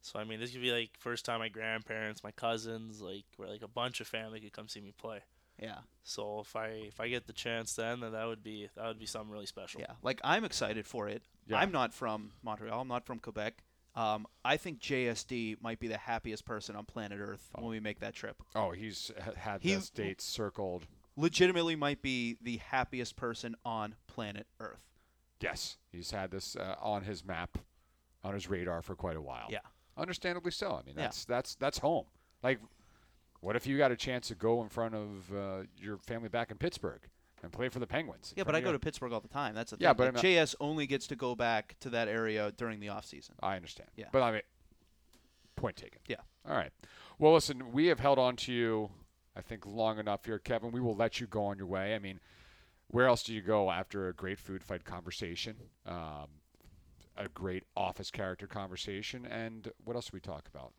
[0.03, 3.49] So I mean, this could be like first time my grandparents, my cousins, like where
[3.49, 5.21] like a bunch of family could come see me play.
[5.61, 5.79] Yeah.
[6.05, 8.99] So if I if I get the chance then, then that would be that would
[8.99, 9.81] be something really special.
[9.83, 9.93] Yeah.
[10.03, 11.23] Like I'm excited for it.
[11.47, 11.59] Yeah.
[11.59, 12.81] I'm not from Montreal.
[12.81, 13.63] I'm not from Quebec.
[13.97, 17.99] Um, I think JSD might be the happiest person on planet Earth when we make
[18.01, 18.41] that trip.
[18.55, 20.87] Oh, he's had He- this date circled.
[21.21, 24.85] Legitimately, might be the happiest person on planet Earth.
[25.41, 27.59] Yes, he's had this uh, on his map,
[28.25, 29.47] on his radar for quite a while.
[29.51, 29.59] Yeah.
[29.97, 30.73] understandably so.
[30.73, 31.03] I mean, Yeah.
[31.05, 32.07] that's that's that's home.
[32.43, 32.59] Like,
[33.41, 36.51] what if you got a chance to go in front of uh, your family back
[36.51, 37.01] in Pittsburgh
[37.43, 38.33] and play for the Penguins?
[38.37, 39.55] Yeah, but I go to Pittsburgh all the time.
[39.55, 40.13] That's the Yeah, thing.
[40.13, 43.35] but Like, JS only gets to go back to that area during the off season.
[43.43, 43.91] I understand.
[43.97, 44.07] Yeah.
[44.13, 44.43] But I mean,
[45.57, 46.01] point taken.
[46.07, 46.17] Yeah.
[46.49, 46.71] All right.
[47.19, 48.91] Well, listen, we have held on to you,
[49.41, 50.71] I think, long enough here, Kevin.
[50.71, 51.95] We will let you go on your way.
[51.95, 52.21] I mean,
[52.89, 56.27] where else do you go after a great food fight conversation, um,
[57.17, 60.75] a great office character conversation, and what else do we talk about?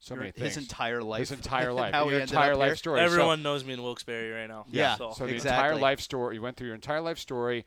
[0.00, 0.54] So Your- many things.
[0.54, 1.18] His entire life.
[1.20, 1.92] His entire life.
[1.92, 2.76] How he your ended entire life here.
[2.76, 3.00] story.
[3.00, 4.64] So- Everyone knows me in Wilkes-Barre right now.
[4.70, 4.96] Yeah.
[4.96, 6.36] So, So, the entire life story.
[6.36, 7.66] You went through your entire life story,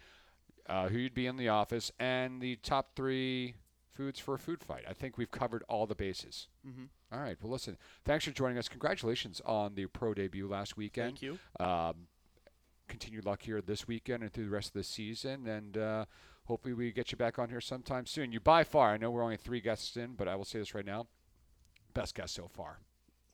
[0.67, 3.53] uh, who you'd be in the office, and the top three
[3.93, 4.85] foods for a food fight.
[4.89, 6.47] I think we've covered all the bases.
[6.65, 6.87] Mhm.
[7.11, 7.37] All right.
[7.41, 7.77] Well, listen.
[8.05, 8.69] Thanks for joining us.
[8.69, 11.19] Congratulations on the pro debut last weekend.
[11.19, 11.39] thank you.
[11.59, 12.07] Um,
[12.87, 16.05] continued luck here this weekend and through the rest of the season, and uh,
[16.45, 18.31] hopefully we get you back on here sometime soon.
[18.31, 20.73] You by far, I know we're only three guests in, but I will say this
[20.75, 21.07] right now,
[21.93, 22.79] best guest so far.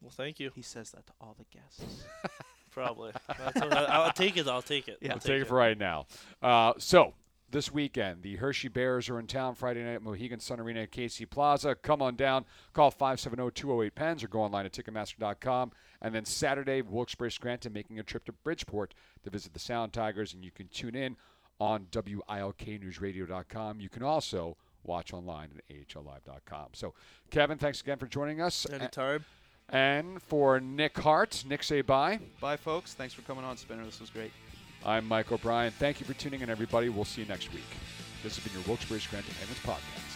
[0.02, 0.52] Well, thank you.
[0.54, 2.04] He says that to all the guests.
[2.72, 3.12] Probably.
[3.28, 4.48] That's what- I'll take it.
[4.48, 4.98] I'll take it.
[5.02, 5.10] Yeah.
[5.10, 6.06] I'll I'll take it for right now.
[6.42, 7.14] Uh, so
[7.50, 10.91] this weekend, the Hershey Bears are in town Friday night at Mohegan Sun Arena at
[10.91, 11.76] Casey Plaza.
[11.76, 12.45] Come on down.
[12.74, 15.72] Call 570-208-PENS or go online at Ticketmaster.com.
[16.02, 18.93] And then Saturday, Wilkes-Barre Scranton making a trip to Bridgeport
[19.24, 21.16] to visit the Sound Tigers, and you can tune in
[21.60, 23.80] on WILKNewsRadio.com.
[23.80, 26.68] You can also watch online at AHLLive.com.
[26.74, 26.93] So,
[27.32, 28.68] Kevin, thanks again for joining us.
[28.72, 29.26] Anytime.
[29.70, 32.20] And for Nick Hart, Nick say bye.
[32.39, 32.93] Bye, folks.
[32.93, 33.84] Thanks for coming on, Spinner.
[33.84, 34.32] This was great.
[34.86, 35.72] I'm Mike O'Brien.
[35.72, 36.90] Thank you for tuning in, everybody.
[36.90, 37.64] We'll see you next week.
[38.24, 40.07] This has been your Wilkes-Barre Scranton Penguins podcast.